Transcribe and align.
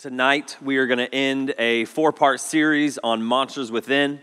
Tonight, 0.00 0.56
we 0.62 0.78
are 0.78 0.86
going 0.86 0.96
to 0.96 1.14
end 1.14 1.52
a 1.58 1.84
four 1.84 2.10
part 2.10 2.40
series 2.40 2.96
on 2.96 3.22
monsters 3.22 3.70
within. 3.70 4.22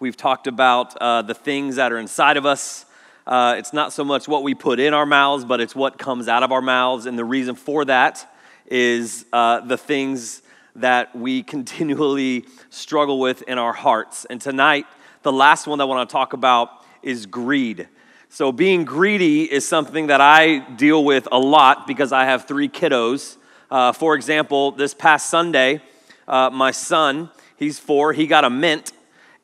We've 0.00 0.16
talked 0.16 0.46
about 0.46 0.96
uh, 0.96 1.20
the 1.20 1.34
things 1.34 1.76
that 1.76 1.92
are 1.92 1.98
inside 1.98 2.38
of 2.38 2.46
us. 2.46 2.86
Uh, 3.26 3.56
it's 3.58 3.74
not 3.74 3.92
so 3.92 4.04
much 4.04 4.26
what 4.26 4.42
we 4.42 4.54
put 4.54 4.80
in 4.80 4.94
our 4.94 5.04
mouths, 5.04 5.44
but 5.44 5.60
it's 5.60 5.74
what 5.74 5.98
comes 5.98 6.28
out 6.28 6.42
of 6.42 6.50
our 6.50 6.62
mouths. 6.62 7.04
And 7.04 7.18
the 7.18 7.26
reason 7.26 7.56
for 7.56 7.84
that 7.84 8.26
is 8.68 9.26
uh, 9.30 9.60
the 9.60 9.76
things 9.76 10.40
that 10.76 11.14
we 11.14 11.42
continually 11.56 12.46
struggle 12.70 13.20
with 13.20 13.42
in 13.42 13.58
our 13.58 13.74
hearts. 13.74 14.24
And 14.30 14.40
tonight, 14.40 14.86
the 15.24 15.32
last 15.32 15.66
one 15.66 15.76
that 15.76 15.84
I 15.84 15.88
want 15.88 16.08
to 16.08 16.10
talk 16.10 16.32
about 16.32 16.70
is 17.02 17.26
greed. 17.26 17.86
So, 18.30 18.50
being 18.50 18.86
greedy 18.86 19.42
is 19.42 19.68
something 19.68 20.06
that 20.06 20.22
I 20.22 20.60
deal 20.76 21.04
with 21.04 21.28
a 21.30 21.38
lot 21.38 21.86
because 21.86 22.12
I 22.12 22.24
have 22.24 22.46
three 22.46 22.70
kiddos. 22.70 23.36
Uh, 23.70 23.92
for 23.92 24.14
example, 24.14 24.72
this 24.72 24.94
past 24.94 25.28
Sunday, 25.28 25.80
uh, 26.26 26.50
my 26.50 26.70
son, 26.70 27.30
he's 27.56 27.78
four, 27.78 28.12
he 28.12 28.26
got 28.26 28.44
a 28.44 28.50
mint 28.50 28.92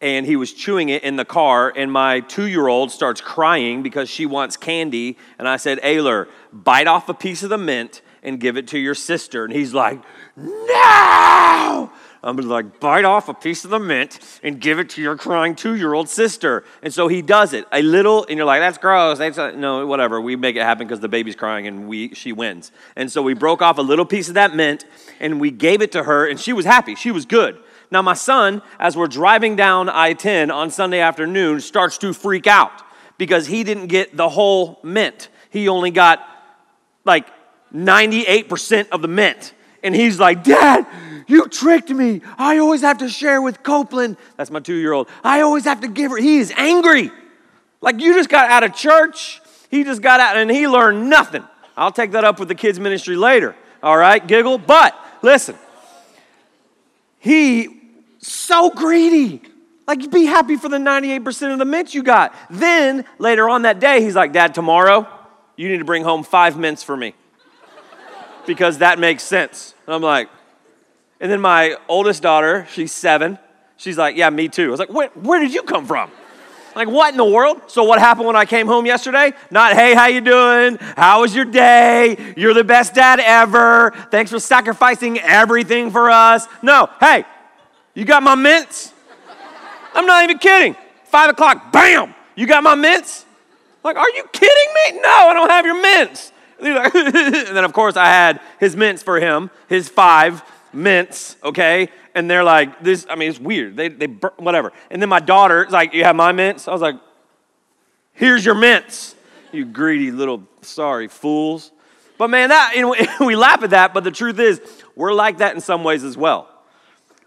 and 0.00 0.26
he 0.26 0.36
was 0.36 0.52
chewing 0.52 0.90
it 0.90 1.02
in 1.02 1.16
the 1.16 1.24
car, 1.24 1.72
and 1.74 1.90
my 1.90 2.20
two 2.20 2.46
year 2.46 2.68
old 2.68 2.90
starts 2.90 3.22
crying 3.22 3.82
because 3.82 4.10
she 4.10 4.26
wants 4.26 4.54
candy. 4.56 5.16
And 5.38 5.48
I 5.48 5.56
said, 5.56 5.80
Ayler, 5.80 6.28
bite 6.52 6.86
off 6.86 7.08
a 7.08 7.14
piece 7.14 7.42
of 7.42 7.48
the 7.48 7.56
mint 7.56 8.02
and 8.22 8.38
give 8.38 8.58
it 8.58 8.68
to 8.68 8.78
your 8.78 8.94
sister. 8.94 9.44
And 9.44 9.54
he's 9.54 9.72
like, 9.72 10.02
No! 10.36 11.90
I'm 12.24 12.36
like, 12.38 12.80
bite 12.80 13.04
off 13.04 13.28
a 13.28 13.34
piece 13.34 13.64
of 13.64 13.70
the 13.70 13.78
mint 13.78 14.18
and 14.42 14.60
give 14.60 14.78
it 14.78 14.90
to 14.90 15.02
your 15.02 15.16
crying 15.16 15.54
two 15.54 15.74
year 15.74 15.92
old 15.92 16.08
sister. 16.08 16.64
And 16.82 16.92
so 16.92 17.06
he 17.06 17.22
does 17.22 17.52
it 17.52 17.66
a 17.70 17.82
little, 17.82 18.24
and 18.26 18.36
you're 18.36 18.46
like, 18.46 18.60
that's 18.60 18.78
gross. 18.78 19.18
That's 19.18 19.36
no, 19.56 19.86
whatever. 19.86 20.20
We 20.20 20.36
make 20.36 20.56
it 20.56 20.62
happen 20.62 20.86
because 20.86 21.00
the 21.00 21.08
baby's 21.08 21.36
crying 21.36 21.66
and 21.66 21.86
we, 21.86 22.14
she 22.14 22.32
wins. 22.32 22.72
And 22.96 23.12
so 23.12 23.22
we 23.22 23.34
broke 23.34 23.62
off 23.62 23.78
a 23.78 23.82
little 23.82 24.06
piece 24.06 24.28
of 24.28 24.34
that 24.34 24.56
mint 24.56 24.84
and 25.20 25.40
we 25.40 25.50
gave 25.50 25.82
it 25.82 25.92
to 25.92 26.02
her, 26.04 26.26
and 26.26 26.40
she 26.40 26.52
was 26.52 26.64
happy. 26.64 26.94
She 26.94 27.10
was 27.10 27.26
good. 27.26 27.58
Now, 27.90 28.02
my 28.02 28.14
son, 28.14 28.62
as 28.78 28.96
we're 28.96 29.06
driving 29.06 29.54
down 29.56 29.88
I 29.88 30.14
10 30.14 30.50
on 30.50 30.70
Sunday 30.70 31.00
afternoon, 31.00 31.60
starts 31.60 31.98
to 31.98 32.12
freak 32.12 32.46
out 32.46 32.82
because 33.18 33.46
he 33.46 33.62
didn't 33.64 33.86
get 33.86 34.16
the 34.16 34.28
whole 34.28 34.80
mint. 34.82 35.28
He 35.50 35.68
only 35.68 35.90
got 35.90 36.26
like 37.04 37.28
98% 37.72 38.88
of 38.90 39.02
the 39.02 39.08
mint. 39.08 39.53
And 39.84 39.94
he's 39.94 40.18
like, 40.18 40.42
Dad, 40.42 40.86
you 41.28 41.46
tricked 41.46 41.90
me. 41.90 42.22
I 42.38 42.58
always 42.58 42.80
have 42.80 42.98
to 42.98 43.08
share 43.08 43.40
with 43.40 43.62
Copeland. 43.62 44.16
That's 44.36 44.50
my 44.50 44.60
two 44.60 44.74
year 44.74 44.92
old. 44.92 45.08
I 45.22 45.42
always 45.42 45.64
have 45.64 45.82
to 45.82 45.88
give 45.88 46.10
her. 46.10 46.16
He 46.16 46.38
is 46.38 46.52
angry. 46.56 47.12
Like 47.80 48.00
you 48.00 48.14
just 48.14 48.30
got 48.30 48.50
out 48.50 48.64
of 48.64 48.74
church. 48.74 49.40
He 49.70 49.84
just 49.84 50.02
got 50.02 50.20
out 50.20 50.36
and 50.36 50.50
he 50.50 50.66
learned 50.66 51.08
nothing. 51.10 51.44
I'll 51.76 51.92
take 51.92 52.12
that 52.12 52.24
up 52.24 52.40
with 52.40 52.48
the 52.48 52.54
kids' 52.54 52.80
ministry 52.80 53.14
later. 53.14 53.54
All 53.82 53.96
right, 53.96 54.26
giggle. 54.26 54.58
But 54.58 54.98
listen, 55.22 55.56
he 57.18 57.80
so 58.18 58.70
greedy. 58.70 59.42
Like, 59.86 60.10
be 60.10 60.24
happy 60.24 60.56
for 60.56 60.70
the 60.70 60.78
98% 60.78 61.52
of 61.52 61.58
the 61.58 61.66
mints 61.66 61.94
you 61.94 62.02
got. 62.02 62.34
Then 62.48 63.04
later 63.18 63.50
on 63.50 63.62
that 63.62 63.80
day, 63.80 64.00
he's 64.00 64.14
like, 64.14 64.32
Dad, 64.32 64.54
tomorrow, 64.54 65.06
you 65.56 65.68
need 65.68 65.76
to 65.76 65.84
bring 65.84 66.04
home 66.04 66.22
five 66.22 66.58
mints 66.58 66.82
for 66.82 66.96
me 66.96 67.14
because 68.46 68.78
that 68.78 68.98
makes 68.98 69.22
sense. 69.22 69.73
And 69.86 69.94
I'm 69.94 70.02
like, 70.02 70.28
and 71.20 71.30
then 71.30 71.40
my 71.40 71.76
oldest 71.88 72.22
daughter, 72.22 72.66
she's 72.70 72.92
seven, 72.92 73.38
she's 73.76 73.98
like, 73.98 74.16
Yeah, 74.16 74.30
me 74.30 74.48
too. 74.48 74.66
I 74.66 74.70
was 74.70 74.80
like, 74.80 74.92
Where, 74.92 75.08
where 75.08 75.40
did 75.40 75.54
you 75.54 75.62
come 75.62 75.86
from? 75.86 76.10
Like, 76.74 76.88
what 76.88 77.12
in 77.12 77.16
the 77.16 77.24
world? 77.24 77.62
So, 77.68 77.84
what 77.84 78.00
happened 78.00 78.26
when 78.26 78.36
I 78.36 78.46
came 78.46 78.66
home 78.66 78.84
yesterday? 78.84 79.32
Not, 79.50 79.74
hey, 79.74 79.94
how 79.94 80.06
you 80.06 80.20
doing? 80.20 80.76
How 80.96 81.20
was 81.20 81.34
your 81.34 81.44
day? 81.44 82.34
You're 82.36 82.54
the 82.54 82.64
best 82.64 82.94
dad 82.94 83.20
ever. 83.20 83.92
Thanks 84.10 84.32
for 84.32 84.40
sacrificing 84.40 85.20
everything 85.20 85.90
for 85.90 86.10
us. 86.10 86.48
No, 86.62 86.90
hey, 86.98 87.24
you 87.94 88.04
got 88.04 88.22
my 88.22 88.34
mints? 88.34 88.92
I'm 89.94 90.06
not 90.06 90.24
even 90.24 90.38
kidding. 90.38 90.74
Five 91.04 91.30
o'clock, 91.30 91.72
bam, 91.72 92.12
you 92.34 92.46
got 92.46 92.64
my 92.64 92.74
mints? 92.74 93.24
Like, 93.84 93.96
are 93.96 94.10
you 94.10 94.24
kidding 94.32 94.74
me? 94.94 95.00
No, 95.00 95.28
I 95.28 95.34
don't 95.34 95.50
have 95.50 95.64
your 95.64 95.80
mints. 95.80 96.32
and 96.94 97.56
then, 97.56 97.64
of 97.64 97.72
course, 97.72 97.96
I 97.96 98.06
had 98.06 98.40
his 98.60 98.76
mints 98.76 99.02
for 99.02 99.18
him, 99.18 99.50
his 99.68 99.88
five 99.88 100.42
mints, 100.72 101.36
okay? 101.42 101.88
And 102.14 102.30
they're 102.30 102.44
like, 102.44 102.82
this, 102.82 103.06
I 103.08 103.16
mean, 103.16 103.30
it's 103.30 103.40
weird. 103.40 103.76
They, 103.76 103.88
they, 103.88 104.06
whatever. 104.06 104.72
And 104.90 105.00
then 105.00 105.08
my 105.08 105.20
daughter's 105.20 105.70
like, 105.70 105.94
you 105.94 106.04
have 106.04 106.16
my 106.16 106.32
mints? 106.32 106.68
I 106.68 106.72
was 106.72 106.82
like, 106.82 106.96
here's 108.12 108.44
your 108.44 108.54
mints, 108.54 109.14
you 109.52 109.64
greedy 109.64 110.10
little, 110.10 110.44
sorry, 110.62 111.08
fools. 111.08 111.72
But 112.18 112.28
man, 112.28 112.50
that, 112.50 112.74
you 112.76 112.82
know, 112.82 112.94
we 113.26 113.36
laugh 113.36 113.62
at 113.62 113.70
that, 113.70 113.94
but 113.94 114.04
the 114.04 114.10
truth 114.10 114.38
is, 114.38 114.60
we're 114.94 115.12
like 115.12 115.38
that 115.38 115.54
in 115.54 115.60
some 115.60 115.84
ways 115.84 116.04
as 116.04 116.16
well. 116.16 116.48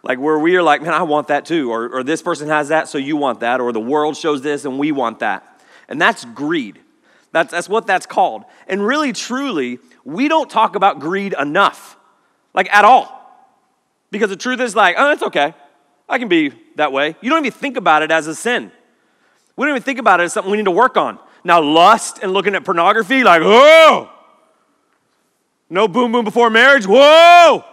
Like 0.03 0.19
where 0.19 0.39
we 0.39 0.55
are 0.55 0.63
like, 0.63 0.81
man, 0.81 0.93
I 0.93 1.03
want 1.03 1.27
that 1.27 1.45
too. 1.45 1.71
Or, 1.71 1.89
or 1.89 2.03
this 2.03 2.21
person 2.21 2.47
has 2.47 2.69
that, 2.69 2.87
so 2.87 2.97
you 2.97 3.17
want 3.17 3.41
that. 3.41 3.59
Or 3.59 3.73
the 3.73 3.79
world 3.79 4.15
shows 4.15 4.41
this 4.41 4.63
and 4.63 4.79
we 4.79 4.91
want 4.91 5.19
that. 5.19 5.61
And 5.89 5.99
that's 5.99 6.23
greed. 6.23 6.79
That's, 7.31 7.51
that's 7.51 7.69
what 7.69 7.85
that's 7.85 8.05
called. 8.05 8.43
And 8.67 8.85
really, 8.85 9.13
truly, 9.13 9.79
we 10.03 10.27
don't 10.27 10.49
talk 10.49 10.75
about 10.75 10.99
greed 10.99 11.35
enough, 11.39 11.97
like 12.53 12.73
at 12.73 12.85
all. 12.85 13.13
Because 14.09 14.29
the 14.29 14.37
truth 14.37 14.59
is, 14.61 14.75
like, 14.75 14.95
oh, 14.97 15.11
it's 15.11 15.23
okay. 15.23 15.53
I 16.07 16.17
can 16.17 16.29
be 16.29 16.53
that 16.75 16.93
way. 16.93 17.15
You 17.21 17.29
don't 17.29 17.45
even 17.45 17.51
think 17.51 17.75
about 17.75 18.03
it 18.03 18.11
as 18.11 18.27
a 18.27 18.35
sin. 18.35 18.71
We 19.57 19.65
don't 19.65 19.73
even 19.73 19.83
think 19.83 19.99
about 19.99 20.21
it 20.21 20.23
as 20.23 20.33
something 20.33 20.49
we 20.51 20.57
need 20.57 20.65
to 20.65 20.71
work 20.71 20.95
on. 20.95 21.19
Now, 21.43 21.61
lust 21.61 22.19
and 22.21 22.31
looking 22.31 22.55
at 22.55 22.63
pornography, 22.63 23.23
like, 23.23 23.41
whoa! 23.41 24.09
No 25.69 25.87
boom 25.87 26.13
boom 26.13 26.23
before 26.23 26.49
marriage, 26.49 26.85
whoa! 26.87 27.65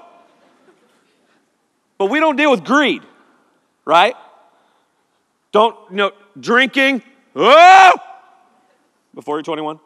But 1.96 2.06
we 2.06 2.18
don't 2.18 2.36
deal 2.36 2.50
with 2.50 2.64
greed, 2.64 3.02
right? 3.84 4.16
Don't, 5.52 5.76
you 5.90 5.96
know, 5.96 6.12
drinking, 6.38 7.02
whoa! 7.34 7.92
Before 9.14 9.36
you're 9.36 9.42
21. 9.42 9.78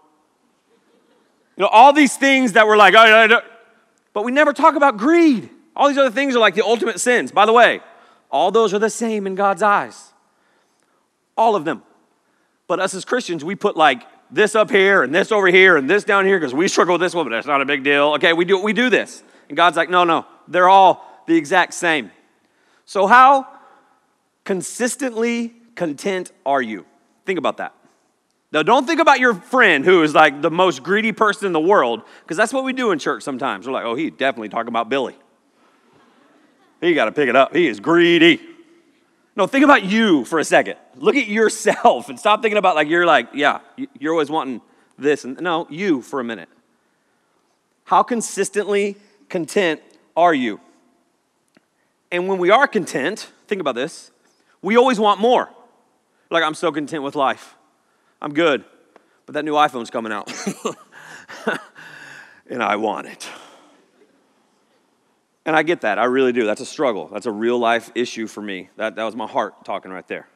You 1.56 1.62
know, 1.62 1.68
all 1.68 1.92
these 1.92 2.16
things 2.16 2.52
that 2.52 2.66
we're 2.66 2.76
like, 2.76 2.94
oh, 2.96 3.40
but 4.12 4.24
we 4.24 4.32
never 4.32 4.52
talk 4.52 4.76
about 4.76 4.96
greed. 4.96 5.50
All 5.74 5.88
these 5.88 5.98
other 5.98 6.10
things 6.10 6.34
are 6.34 6.38
like 6.38 6.54
the 6.54 6.64
ultimate 6.64 7.00
sins. 7.00 7.30
By 7.32 7.46
the 7.46 7.52
way, 7.52 7.80
all 8.30 8.50
those 8.50 8.74
are 8.74 8.78
the 8.78 8.90
same 8.90 9.26
in 9.26 9.34
God's 9.34 9.62
eyes. 9.62 10.12
All 11.36 11.56
of 11.56 11.64
them. 11.64 11.82
But 12.66 12.80
us 12.80 12.94
as 12.94 13.04
Christians, 13.04 13.44
we 13.44 13.54
put 13.54 13.76
like 13.76 14.02
this 14.30 14.54
up 14.54 14.70
here 14.70 15.02
and 15.02 15.14
this 15.14 15.32
over 15.32 15.48
here 15.48 15.76
and 15.76 15.88
this 15.88 16.04
down 16.04 16.26
here 16.26 16.38
because 16.38 16.54
we 16.54 16.68
struggle 16.68 16.94
with 16.94 17.00
this 17.00 17.14
one, 17.14 17.26
but 17.26 17.30
that's 17.30 17.46
not 17.46 17.60
a 17.60 17.64
big 17.64 17.82
deal. 17.82 18.14
Okay, 18.14 18.32
we 18.32 18.44
do 18.44 18.62
we 18.62 18.72
do 18.72 18.90
this. 18.90 19.22
And 19.48 19.56
God's 19.56 19.76
like, 19.76 19.88
no, 19.88 20.04
no, 20.04 20.26
they're 20.46 20.68
all 20.68 21.22
the 21.26 21.36
exact 21.36 21.74
same. 21.74 22.10
So 22.84 23.06
how 23.06 23.46
consistently 24.44 25.54
content 25.74 26.32
are 26.44 26.60
you? 26.60 26.84
Think 27.24 27.38
about 27.38 27.58
that. 27.58 27.74
Now, 28.50 28.62
don't 28.62 28.86
think 28.86 29.00
about 29.00 29.20
your 29.20 29.34
friend 29.34 29.84
who 29.84 30.02
is 30.02 30.14
like 30.14 30.40
the 30.40 30.50
most 30.50 30.82
greedy 30.82 31.12
person 31.12 31.46
in 31.46 31.52
the 31.52 31.60
world, 31.60 32.02
because 32.22 32.36
that's 32.36 32.52
what 32.52 32.64
we 32.64 32.72
do 32.72 32.92
in 32.92 32.98
church 32.98 33.22
sometimes. 33.22 33.66
We're 33.66 33.74
like, 33.74 33.84
oh, 33.84 33.94
he 33.94 34.10
definitely 34.10 34.48
talking 34.48 34.68
about 34.68 34.88
Billy. 34.88 35.16
He 36.80 36.94
got 36.94 37.06
to 37.06 37.12
pick 37.12 37.28
it 37.28 37.36
up. 37.36 37.54
He 37.54 37.66
is 37.66 37.80
greedy. 37.80 38.40
No, 39.36 39.46
think 39.46 39.64
about 39.64 39.84
you 39.84 40.24
for 40.24 40.38
a 40.38 40.44
second. 40.44 40.76
Look 40.96 41.14
at 41.14 41.26
yourself 41.26 42.08
and 42.08 42.18
stop 42.18 42.40
thinking 42.40 42.56
about 42.56 42.74
like 42.74 42.88
you're 42.88 43.06
like, 43.06 43.28
yeah, 43.34 43.60
you're 43.98 44.12
always 44.12 44.30
wanting 44.30 44.62
this. 44.96 45.24
And 45.24 45.40
no, 45.40 45.66
you 45.68 46.00
for 46.00 46.18
a 46.18 46.24
minute. 46.24 46.48
How 47.84 48.02
consistently 48.02 48.96
content 49.28 49.80
are 50.16 50.34
you? 50.34 50.60
And 52.10 52.28
when 52.28 52.38
we 52.38 52.50
are 52.50 52.66
content, 52.66 53.30
think 53.46 53.60
about 53.60 53.74
this, 53.74 54.10
we 54.62 54.76
always 54.76 54.98
want 54.98 55.20
more. 55.20 55.50
Like, 56.30 56.42
I'm 56.42 56.54
so 56.54 56.72
content 56.72 57.02
with 57.02 57.14
life. 57.14 57.54
I'm 58.20 58.34
good. 58.34 58.64
But 59.26 59.34
that 59.34 59.44
new 59.44 59.52
iPhone's 59.52 59.90
coming 59.90 60.12
out. 60.12 60.32
and 62.48 62.62
I 62.62 62.76
want 62.76 63.06
it. 63.06 63.28
And 65.44 65.56
I 65.56 65.62
get 65.62 65.82
that. 65.82 65.98
I 65.98 66.04
really 66.04 66.32
do. 66.32 66.44
That's 66.44 66.60
a 66.60 66.66
struggle. 66.66 67.08
That's 67.08 67.26
a 67.26 67.30
real 67.30 67.58
life 67.58 67.90
issue 67.94 68.26
for 68.26 68.42
me. 68.42 68.68
That, 68.76 68.96
that 68.96 69.04
was 69.04 69.16
my 69.16 69.26
heart 69.26 69.64
talking 69.64 69.90
right 69.90 70.06
there. 70.06 70.28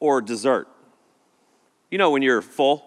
Or 0.00 0.20
dessert. 0.20 0.68
You 1.90 1.98
know, 1.98 2.10
when 2.10 2.22
you're 2.22 2.40
full, 2.40 2.84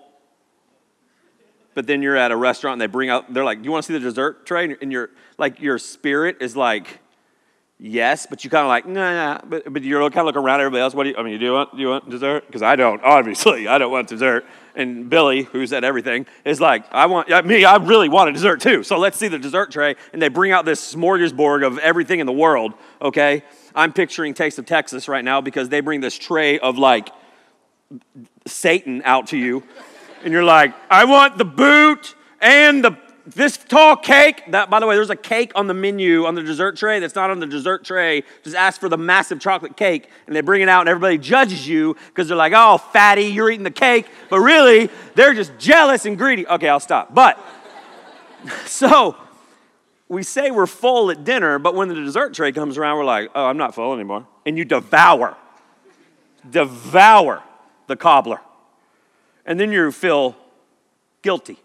but 1.75 1.85
then 1.85 2.01
you're 2.01 2.17
at 2.17 2.31
a 2.31 2.35
restaurant 2.35 2.73
and 2.73 2.81
they 2.81 2.87
bring 2.91 3.09
out, 3.09 3.31
they're 3.31 3.43
like, 3.43 3.59
Do 3.59 3.65
you 3.65 3.71
want 3.71 3.85
to 3.85 3.87
see 3.87 3.93
the 3.93 3.99
dessert 3.99 4.45
tray? 4.45 4.75
And 4.81 4.91
your 4.91 5.11
like 5.37 5.59
your 5.59 5.77
spirit 5.77 6.37
is 6.39 6.55
like, 6.55 6.99
Yes, 7.77 8.25
but 8.25 8.43
you 8.45 8.49
kind 8.49 8.63
of 8.63 8.69
like, 8.69 8.87
nah, 8.87 9.11
nah. 9.11 9.41
But, 9.43 9.73
but 9.73 9.83
you're 9.83 9.99
kind 10.09 10.19
of 10.19 10.25
looking 10.27 10.41
around 10.41 10.61
everybody 10.61 10.81
else. 10.81 10.95
What 10.95 11.03
do 11.03 11.09
you, 11.09 11.17
I 11.17 11.23
mean, 11.23 11.33
you 11.33 11.39
do 11.39 11.53
want, 11.53 11.75
do 11.75 11.81
you 11.81 11.89
want 11.89 12.09
dessert? 12.09 12.47
Because 12.47 12.61
I 12.61 12.77
don't, 12.77 13.03
obviously. 13.03 13.67
I 13.67 13.77
don't 13.77 13.91
want 13.91 14.07
dessert. 14.07 14.45
And 14.75 15.09
Billy, 15.09 15.43
who's 15.43 15.73
at 15.73 15.83
everything, 15.83 16.25
is 16.45 16.61
like, 16.61 16.85
I 16.93 17.05
want, 17.05 17.27
me, 17.45 17.65
I 17.65 17.75
really 17.77 18.07
want 18.07 18.29
a 18.29 18.31
dessert 18.31 18.61
too. 18.61 18.83
So 18.83 18.97
let's 18.97 19.17
see 19.17 19.27
the 19.27 19.39
dessert 19.39 19.71
tray. 19.71 19.95
And 20.13 20.21
they 20.21 20.29
bring 20.29 20.53
out 20.53 20.63
this 20.63 20.95
smorgasbord 20.95 21.67
of 21.67 21.77
everything 21.79 22.21
in 22.21 22.25
the 22.25 22.33
world, 22.33 22.73
okay? 23.01 23.43
I'm 23.73 23.91
picturing 23.91 24.33
Taste 24.33 24.57
of 24.57 24.65
Texas 24.65 25.09
right 25.09 25.23
now 25.23 25.41
because 25.41 25.67
they 25.67 25.81
bring 25.81 25.99
this 25.99 26.17
tray 26.17 26.59
of 26.59 26.77
like 26.77 27.09
Satan 28.47 29.01
out 29.03 29.27
to 29.27 29.37
you. 29.37 29.63
And 30.23 30.31
you're 30.31 30.45
like, 30.45 30.73
I 30.89 31.03
want 31.03 31.37
the 31.37 31.45
boot 31.45 32.15
and 32.39 32.83
the 32.83 32.97
this 33.25 33.57
tall 33.57 33.95
cake. 33.95 34.43
That, 34.51 34.69
by 34.69 34.79
the 34.79 34.87
way, 34.87 34.95
there's 34.95 35.09
a 35.09 35.15
cake 35.15 35.51
on 35.55 35.67
the 35.67 35.73
menu 35.73 36.25
on 36.25 36.35
the 36.35 36.43
dessert 36.43 36.77
tray 36.77 36.99
that's 36.99 37.15
not 37.15 37.29
on 37.29 37.39
the 37.39 37.47
dessert 37.47 37.83
tray. 37.83 38.23
Just 38.43 38.55
ask 38.55 38.79
for 38.79 38.89
the 38.89 38.97
massive 38.97 39.39
chocolate 39.39 39.75
cake, 39.75 40.09
and 40.27 40.35
they 40.35 40.41
bring 40.41 40.61
it 40.61 40.69
out, 40.69 40.81
and 40.81 40.89
everybody 40.89 41.17
judges 41.17 41.67
you 41.67 41.95
because 42.07 42.27
they're 42.27 42.37
like, 42.37 42.53
"Oh, 42.55 42.77
fatty, 42.77 43.25
you're 43.25 43.49
eating 43.49 43.63
the 43.63 43.71
cake," 43.71 44.07
but 44.29 44.39
really, 44.39 44.89
they're 45.15 45.33
just 45.33 45.57
jealous 45.57 46.05
and 46.05 46.17
greedy. 46.17 46.47
Okay, 46.47 46.69
I'll 46.69 46.79
stop. 46.79 47.13
But 47.13 47.39
so 48.65 49.15
we 50.07 50.23
say 50.23 50.51
we're 50.51 50.67
full 50.67 51.09
at 51.09 51.23
dinner, 51.23 51.57
but 51.57 51.73
when 51.73 51.87
the 51.87 51.95
dessert 51.95 52.33
tray 52.33 52.51
comes 52.51 52.77
around, 52.77 52.97
we're 52.97 53.05
like, 53.05 53.31
"Oh, 53.33 53.45
I'm 53.45 53.57
not 53.57 53.73
full 53.73 53.93
anymore," 53.93 54.27
and 54.45 54.57
you 54.57 54.65
devour, 54.65 55.35
devour 56.49 57.41
the 57.87 57.95
cobbler, 57.95 58.41
and 59.45 59.59
then 59.59 59.71
you 59.71 59.91
feel 59.91 60.35
guilty 61.21 61.59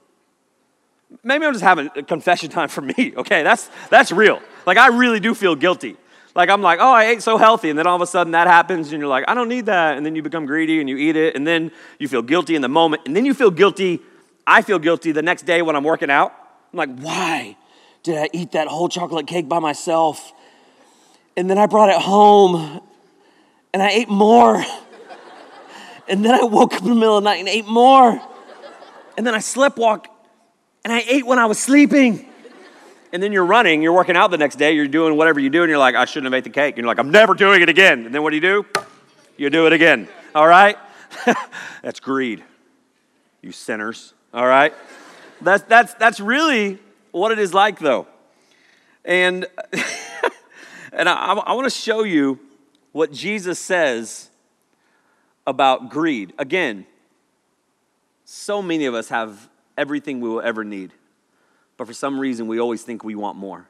maybe 1.23 1.45
I'm 1.45 1.53
just 1.53 1.65
having 1.65 1.91
a 1.97 2.03
confession 2.03 2.51
time 2.51 2.69
for 2.69 2.81
me, 2.81 3.15
okay? 3.17 3.43
That's, 3.43 3.71
that's 3.91 4.13
real. 4.13 4.41
Like, 4.67 4.79
I 4.79 4.89
really 4.89 5.21
do 5.21 5.35
feel 5.35 5.57
guilty. 5.57 5.97
Like, 6.35 6.49
I'm 6.49 6.63
like, 6.63 6.79
oh, 6.81 6.93
I 6.93 7.07
ate 7.07 7.23
so 7.23 7.37
healthy. 7.37 7.71
And 7.71 7.79
then 7.79 7.87
all 7.87 7.97
of 7.97 8.03
a 8.03 8.07
sudden 8.07 8.33
that 8.33 8.47
happens, 8.47 8.93
and 8.93 9.01
you're 9.01 9.09
like, 9.09 9.25
I 9.27 9.35
don't 9.35 9.49
need 9.49 9.67
that. 9.67 9.97
And 9.97 10.07
then 10.07 10.15
you 10.15 10.23
become 10.23 10.47
greedy 10.47 10.81
and 10.81 10.89
you 10.89 10.97
eat 10.97 11.17
it. 11.17 11.35
And 11.35 11.47
then 11.47 11.73
you 11.99 12.09
feel 12.09 12.23
guilty 12.23 12.55
in 12.55 12.63
the 12.63 12.69
moment. 12.69 13.03
And 13.07 13.17
then 13.17 13.25
you 13.25 13.35
feel 13.35 13.51
guilty. 13.51 14.01
I 14.47 14.63
feel 14.63 14.79
guilty 14.79 15.13
the 15.13 15.23
next 15.23 15.43
day 15.43 15.63
when 15.63 15.77
I'm 15.77 15.85
working 15.85 16.11
out. 16.11 16.33
I'm 16.73 16.77
like, 16.77 16.99
why 17.01 17.57
did 18.03 18.17
I 18.17 18.29
eat 18.33 18.53
that 18.53 18.69
whole 18.69 18.89
chocolate 18.89 19.27
cake 19.27 19.49
by 19.49 19.59
myself? 19.59 20.33
And 21.37 21.51
then 21.51 21.59
I 21.59 21.67
brought 21.67 21.91
it 21.91 22.01
home 22.01 22.81
and 23.73 23.83
I 23.83 23.91
ate 23.91 24.09
more. 24.09 24.65
and 26.09 26.25
then 26.25 26.35
I 26.35 26.45
woke 26.45 26.75
up 26.75 26.83
in 26.83 26.89
the 26.89 26.95
middle 26.95 27.19
of 27.19 27.25
the 27.25 27.31
night 27.31 27.41
and 27.41 27.49
ate 27.49 27.67
more. 27.67 28.21
And 29.17 29.27
then 29.27 29.35
I 29.35 29.39
sleptwalk 29.39 30.07
and 30.85 30.93
I 30.93 31.05
ate 31.07 31.27
when 31.27 31.39
I 31.39 31.47
was 31.47 31.59
sleeping. 31.59 32.27
And 33.13 33.23
then 33.23 33.33
you're 33.33 33.45
running, 33.45 33.83
you're 33.83 33.93
working 33.93 34.17
out 34.17 34.31
the 34.31 34.39
next 34.39 34.57
day, 34.57 34.73
you're 34.73 34.87
doing 34.87 35.17
whatever 35.17 35.41
you 35.41 35.51
do, 35.51 35.63
and 35.63 35.69
you're 35.69 35.79
like, 35.79 35.97
I 35.97 36.05
shouldn't 36.05 36.33
have 36.33 36.39
ate 36.39 36.45
the 36.45 36.51
cake. 36.51 36.77
And 36.77 36.79
you're 36.79 36.87
like, 36.87 36.99
I'm 36.99 37.11
never 37.11 37.35
doing 37.35 37.61
it 37.61 37.69
again. 37.69 38.07
And 38.07 38.15
then 38.15 38.23
what 38.23 38.31
do 38.31 38.37
you 38.37 38.43
do? 38.43 38.67
You 39.37 39.51
do 39.51 39.67
it 39.67 39.73
again. 39.73 40.09
All 40.35 40.47
right? 40.47 40.79
that's 41.83 41.99
greed, 41.99 42.45
you 43.43 43.51
sinners. 43.51 44.15
All 44.33 44.47
right? 44.47 44.73
That's, 45.41 45.65
that's, 45.65 45.95
that's 45.95 46.21
really 46.21 46.79
what 47.11 47.33
it 47.33 47.41
is 47.41 47.53
like, 47.53 47.81
though. 47.81 48.07
And, 49.05 49.47
and 50.93 51.09
I, 51.09 51.33
I 51.33 51.53
want 51.55 51.65
to 51.65 51.77
show 51.77 52.05
you 52.05 52.39
what 52.93 53.13
Jesus 53.13 53.59
says 53.59 54.31
about 55.47 55.91
greed. 55.91 56.33
Again, 56.39 56.87
so 58.25 58.63
many 58.63 58.87
of 58.87 58.95
us 58.95 59.09
have 59.09 59.50
everything 59.81 60.21
we 60.21 60.29
will 60.29 60.43
ever 60.43 60.63
need. 60.63 60.93
But 61.79 61.87
for 61.87 61.95
some 61.95 62.21
reason, 62.21 62.47
we 62.47 62.61
always 62.61 62.83
think 62.83 63.03
we 63.03 63.15
want 63.15 63.39
more. 63.39 63.67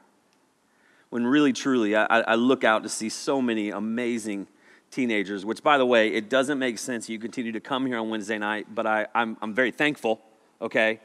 When 1.09 1.25
really, 1.25 1.53
truly, 1.53 1.95
I, 1.95 2.05
I 2.05 2.35
look 2.35 2.65
out 2.65 2.83
to 2.83 2.89
see 2.89 3.07
so 3.07 3.41
many 3.41 3.69
amazing 3.69 4.47
teenagers, 4.91 5.45
which, 5.45 5.63
by 5.63 5.77
the 5.77 5.85
way, 5.85 6.09
it 6.09 6.29
doesn't 6.29 6.59
make 6.59 6.77
sense 6.77 7.07
you 7.07 7.17
continue 7.17 7.53
to 7.53 7.61
come 7.61 7.85
here 7.85 7.97
on 7.97 8.09
Wednesday 8.09 8.37
night, 8.37 8.67
but 8.75 8.85
I, 8.85 9.07
I'm, 9.15 9.37
I'm 9.41 9.53
very 9.53 9.71
thankful, 9.71 10.19
okay? 10.61 10.99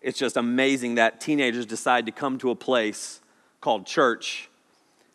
It's 0.00 0.16
just 0.16 0.36
amazing 0.36 0.94
that 0.94 1.20
teenagers 1.20 1.66
decide 1.66 2.06
to 2.06 2.12
come 2.12 2.38
to 2.38 2.50
a 2.50 2.54
place 2.56 3.20
called 3.60 3.84
church, 3.84 4.48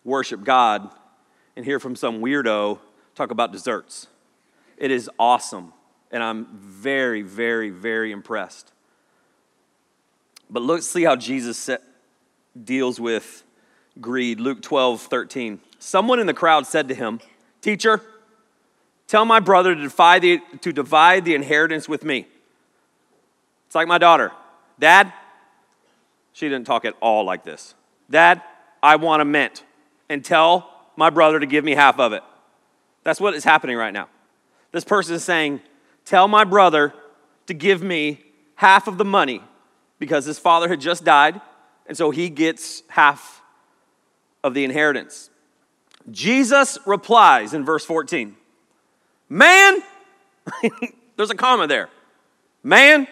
worship 0.03 0.43
God, 0.43 0.89
and 1.55 1.63
hear 1.63 1.79
from 1.79 1.95
some 1.95 2.19
weirdo 2.19 2.79
talk 3.15 3.31
about 3.31 3.53
desserts. 3.53 4.07
It 4.77 4.91
is 4.91 5.09
awesome, 5.17 5.71
and 6.11 6.21
I'm 6.21 6.47
very, 6.57 7.21
very, 7.21 7.69
very 7.69 8.11
impressed. 8.11 8.73
But 10.49 10.61
look, 10.61 10.81
see 10.81 11.03
how 11.03 11.15
Jesus 11.15 11.57
set, 11.57 11.83
deals 12.63 12.99
with 12.99 13.43
greed. 13.99 14.39
Luke 14.39 14.61
12, 14.61 15.01
13. 15.01 15.59
Someone 15.79 16.19
in 16.19 16.27
the 16.27 16.33
crowd 16.33 16.65
said 16.65 16.87
to 16.87 16.95
him, 16.95 17.19
Teacher, 17.61 18.01
tell 19.07 19.25
my 19.25 19.39
brother 19.39 19.75
to, 19.75 19.81
defy 19.81 20.19
the, 20.19 20.39
to 20.61 20.71
divide 20.71 21.25
the 21.25 21.35
inheritance 21.35 21.89
with 21.89 22.03
me. 22.03 22.27
It's 23.65 23.75
like 23.75 23.87
my 23.87 23.97
daughter. 23.97 24.31
Dad, 24.79 25.11
she 26.33 26.47
didn't 26.47 26.65
talk 26.65 26.85
at 26.85 26.93
all 27.01 27.23
like 27.23 27.43
this. 27.43 27.75
Dad, 28.09 28.41
I 28.81 28.95
want 28.95 29.21
a 29.21 29.25
mint, 29.25 29.63
and 30.07 30.23
tell 30.23 30.71
my 30.95 31.09
brother 31.09 31.39
to 31.39 31.45
give 31.45 31.65
me 31.65 31.73
half 31.73 31.99
of 31.99 32.13
it. 32.13 32.23
That's 33.03 33.19
what 33.19 33.33
is 33.33 33.43
happening 33.43 33.75
right 33.75 33.93
now. 33.93 34.07
This 34.71 34.83
person 34.83 35.15
is 35.15 35.23
saying, 35.23 35.61
Tell 36.05 36.27
my 36.27 36.45
brother 36.45 36.93
to 37.47 37.53
give 37.53 37.81
me 37.83 38.21
half 38.55 38.87
of 38.87 38.97
the 38.97 39.05
money 39.05 39.41
because 39.99 40.25
his 40.25 40.39
father 40.39 40.67
had 40.67 40.79
just 40.79 41.03
died, 41.03 41.41
and 41.85 41.97
so 41.97 42.11
he 42.11 42.29
gets 42.29 42.83
half 42.89 43.41
of 44.43 44.53
the 44.53 44.63
inheritance. 44.63 45.29
Jesus 46.09 46.77
replies 46.85 47.53
in 47.53 47.65
verse 47.65 47.85
14 47.85 48.35
Man, 49.29 49.83
there's 51.15 51.31
a 51.31 51.35
comma 51.35 51.67
there. 51.67 51.89
Man, 52.63 53.07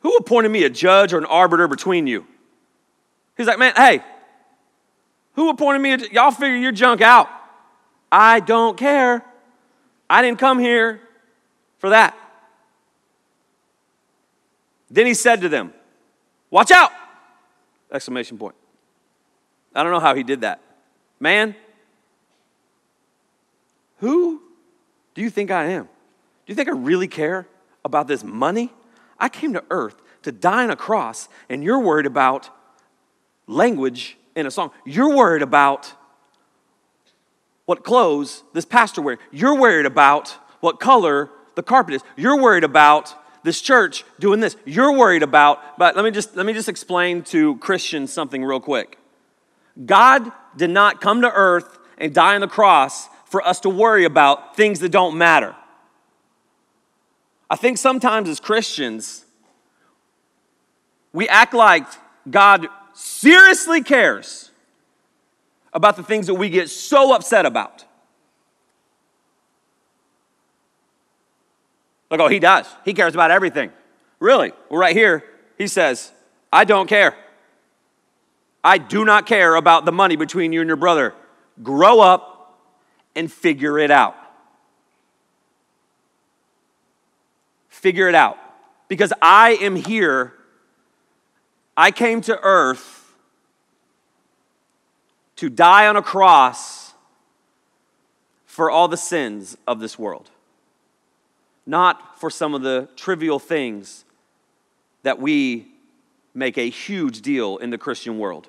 who 0.00 0.16
appointed 0.16 0.50
me 0.50 0.64
a 0.64 0.70
judge 0.70 1.12
or 1.12 1.18
an 1.18 1.24
arbiter 1.24 1.68
between 1.68 2.06
you? 2.06 2.26
He's 3.36 3.46
like, 3.46 3.58
Man, 3.58 3.72
hey, 3.76 4.02
who 5.34 5.48
appointed 5.50 5.80
me? 5.80 5.92
A, 5.92 5.98
y'all 6.12 6.30
figure 6.30 6.56
your 6.56 6.72
junk 6.72 7.00
out. 7.00 7.28
I 8.10 8.40
don't 8.40 8.76
care. 8.76 9.24
I 10.10 10.20
didn't 10.20 10.38
come 10.38 10.58
here 10.58 11.00
for 11.78 11.90
that. 11.90 12.16
Then 14.92 15.06
he 15.06 15.14
said 15.14 15.40
to 15.40 15.48
them, 15.48 15.72
Watch 16.50 16.70
out! 16.70 16.92
Exclamation 17.90 18.36
point. 18.36 18.54
I 19.74 19.82
don't 19.82 19.90
know 19.90 20.00
how 20.00 20.14
he 20.14 20.22
did 20.22 20.42
that. 20.42 20.60
Man, 21.18 21.56
who 23.98 24.42
do 25.14 25.22
you 25.22 25.30
think 25.30 25.50
I 25.50 25.64
am? 25.64 25.84
Do 25.84 25.88
you 26.48 26.54
think 26.54 26.68
I 26.68 26.72
really 26.72 27.08
care 27.08 27.48
about 27.84 28.06
this 28.06 28.22
money? 28.22 28.70
I 29.18 29.30
came 29.30 29.54
to 29.54 29.64
earth 29.70 30.02
to 30.22 30.32
die 30.32 30.64
on 30.64 30.70
a 30.70 30.76
cross, 30.76 31.28
and 31.48 31.64
you're 31.64 31.78
worried 31.78 32.06
about 32.06 32.50
language 33.46 34.18
in 34.36 34.46
a 34.46 34.50
song. 34.50 34.72
You're 34.84 35.14
worried 35.16 35.42
about 35.42 35.92
what 37.64 37.82
clothes 37.82 38.42
this 38.52 38.66
pastor 38.66 39.00
wears. 39.00 39.18
You're 39.30 39.58
worried 39.58 39.86
about 39.86 40.30
what 40.60 40.80
color 40.80 41.30
the 41.54 41.62
carpet 41.62 41.94
is. 41.94 42.02
You're 42.16 42.40
worried 42.40 42.64
about 42.64 43.14
this 43.44 43.60
church 43.60 44.04
doing 44.18 44.40
this. 44.40 44.56
You're 44.64 44.96
worried 44.96 45.22
about, 45.22 45.78
but 45.78 45.96
let 45.96 46.04
me 46.04 46.10
just 46.10 46.36
let 46.36 46.46
me 46.46 46.52
just 46.52 46.68
explain 46.68 47.22
to 47.24 47.56
Christians 47.58 48.12
something 48.12 48.44
real 48.44 48.60
quick. 48.60 48.98
God 49.84 50.30
did 50.56 50.70
not 50.70 51.00
come 51.00 51.22
to 51.22 51.32
earth 51.32 51.78
and 51.98 52.14
die 52.14 52.34
on 52.34 52.40
the 52.40 52.48
cross 52.48 53.08
for 53.24 53.46
us 53.46 53.60
to 53.60 53.68
worry 53.68 54.04
about 54.04 54.56
things 54.56 54.80
that 54.80 54.90
don't 54.90 55.16
matter. 55.16 55.56
I 57.48 57.56
think 57.56 57.78
sometimes 57.78 58.28
as 58.28 58.40
Christians, 58.40 59.24
we 61.12 61.28
act 61.28 61.54
like 61.54 61.86
God 62.30 62.68
seriously 62.94 63.82
cares 63.82 64.50
about 65.72 65.96
the 65.96 66.02
things 66.02 66.26
that 66.26 66.34
we 66.34 66.48
get 66.50 66.68
so 66.68 67.14
upset 67.14 67.46
about. 67.46 67.84
Like, 72.12 72.20
oh, 72.20 72.28
he 72.28 72.40
does. 72.40 72.66
He 72.84 72.92
cares 72.92 73.14
about 73.14 73.30
everything. 73.30 73.72
Really? 74.20 74.52
Well, 74.68 74.78
right 74.78 74.94
here, 74.94 75.24
he 75.56 75.66
says, 75.66 76.12
I 76.52 76.64
don't 76.64 76.86
care. 76.86 77.16
I 78.62 78.76
do 78.76 79.06
not 79.06 79.24
care 79.24 79.54
about 79.54 79.86
the 79.86 79.92
money 79.92 80.16
between 80.16 80.52
you 80.52 80.60
and 80.60 80.68
your 80.68 80.76
brother. 80.76 81.14
Grow 81.62 82.00
up 82.00 82.60
and 83.16 83.32
figure 83.32 83.78
it 83.78 83.90
out. 83.90 84.14
Figure 87.70 88.10
it 88.10 88.14
out. 88.14 88.36
Because 88.88 89.14
I 89.22 89.52
am 89.62 89.74
here, 89.74 90.34
I 91.78 91.90
came 91.90 92.20
to 92.20 92.38
earth 92.42 93.10
to 95.36 95.48
die 95.48 95.86
on 95.86 95.96
a 95.96 96.02
cross 96.02 96.92
for 98.44 98.70
all 98.70 98.86
the 98.86 98.98
sins 98.98 99.56
of 99.66 99.80
this 99.80 99.98
world 99.98 100.28
not 101.66 102.18
for 102.18 102.30
some 102.30 102.54
of 102.54 102.62
the 102.62 102.88
trivial 102.96 103.38
things 103.38 104.04
that 105.02 105.18
we 105.18 105.66
make 106.34 106.58
a 106.58 106.68
huge 106.68 107.20
deal 107.20 107.58
in 107.58 107.70
the 107.70 107.78
Christian 107.78 108.18
world. 108.18 108.48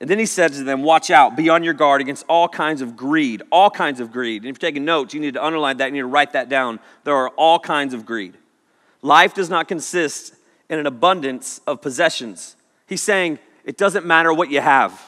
And 0.00 0.10
then 0.10 0.18
he 0.18 0.26
said 0.26 0.52
to 0.52 0.64
them, 0.64 0.82
Watch 0.82 1.10
out, 1.10 1.36
be 1.36 1.48
on 1.48 1.62
your 1.62 1.74
guard 1.74 2.00
against 2.00 2.24
all 2.28 2.48
kinds 2.48 2.82
of 2.82 2.96
greed, 2.96 3.42
all 3.50 3.70
kinds 3.70 4.00
of 4.00 4.12
greed. 4.12 4.42
And 4.42 4.50
if 4.50 4.62
you're 4.62 4.70
taking 4.70 4.84
notes, 4.84 5.14
you 5.14 5.20
need 5.20 5.34
to 5.34 5.44
underline 5.44 5.78
that, 5.78 5.86
you 5.86 5.92
need 5.92 6.00
to 6.00 6.06
write 6.06 6.32
that 6.34 6.48
down. 6.48 6.80
There 7.04 7.14
are 7.14 7.30
all 7.30 7.58
kinds 7.58 7.94
of 7.94 8.04
greed. 8.04 8.34
Life 9.00 9.32
does 9.32 9.48
not 9.48 9.68
consist 9.68 10.34
in 10.68 10.78
an 10.78 10.86
abundance 10.86 11.60
of 11.66 11.80
possessions. 11.80 12.56
He's 12.86 13.02
saying, 13.02 13.38
It 13.64 13.78
doesn't 13.78 14.04
matter 14.04 14.32
what 14.34 14.50
you 14.50 14.60
have. 14.60 15.00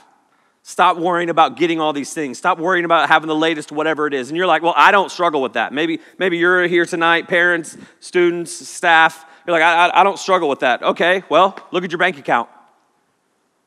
Stop 0.69 0.99
worrying 0.99 1.31
about 1.31 1.57
getting 1.57 1.81
all 1.81 1.95
these 1.95 2.13
things. 2.13 2.37
Stop 2.37 2.59
worrying 2.59 2.85
about 2.85 3.09
having 3.09 3.27
the 3.27 3.35
latest 3.35 3.73
whatever 3.73 4.07
it 4.07 4.13
is. 4.13 4.29
And 4.29 4.37
you're 4.37 4.47
like, 4.47 4.63
well, 4.63 4.75
I 4.77 4.91
don't 4.91 5.11
struggle 5.11 5.41
with 5.41 5.55
that. 5.55 5.73
Maybe, 5.73 5.99
maybe 6.19 6.37
you're 6.37 6.67
here 6.67 6.85
tonight, 6.85 7.27
parents, 7.27 7.79
students, 8.01 8.53
staff, 8.69 9.25
You're 9.47 9.59
like, 9.59 9.63
I, 9.63 9.87
I, 9.87 10.01
I 10.03 10.05
don't 10.05 10.19
struggle 10.19 10.47
with 10.47 10.61
that. 10.61 10.83
Okay, 10.83 11.23
well, 11.31 11.59
look 11.71 11.85
at 11.85 11.91
your 11.91 11.99
bank 11.99 12.19
account. 12.19 12.51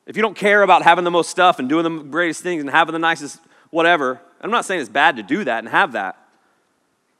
If 0.05 0.15
you 0.15 0.21
don't 0.21 0.35
care 0.35 0.61
about 0.61 0.83
having 0.83 1.03
the 1.03 1.09
most 1.09 1.31
stuff 1.31 1.57
and 1.57 1.67
doing 1.67 1.83
the 1.83 2.03
greatest 2.03 2.43
things 2.43 2.61
and 2.61 2.69
having 2.69 2.93
the 2.93 2.99
nicest 2.99 3.39
whatever, 3.71 4.21
I'm 4.39 4.51
not 4.51 4.65
saying 4.65 4.81
it's 4.81 4.87
bad 4.87 5.15
to 5.15 5.23
do 5.23 5.43
that 5.43 5.57
and 5.57 5.69
have 5.69 5.93
that. 5.93 6.19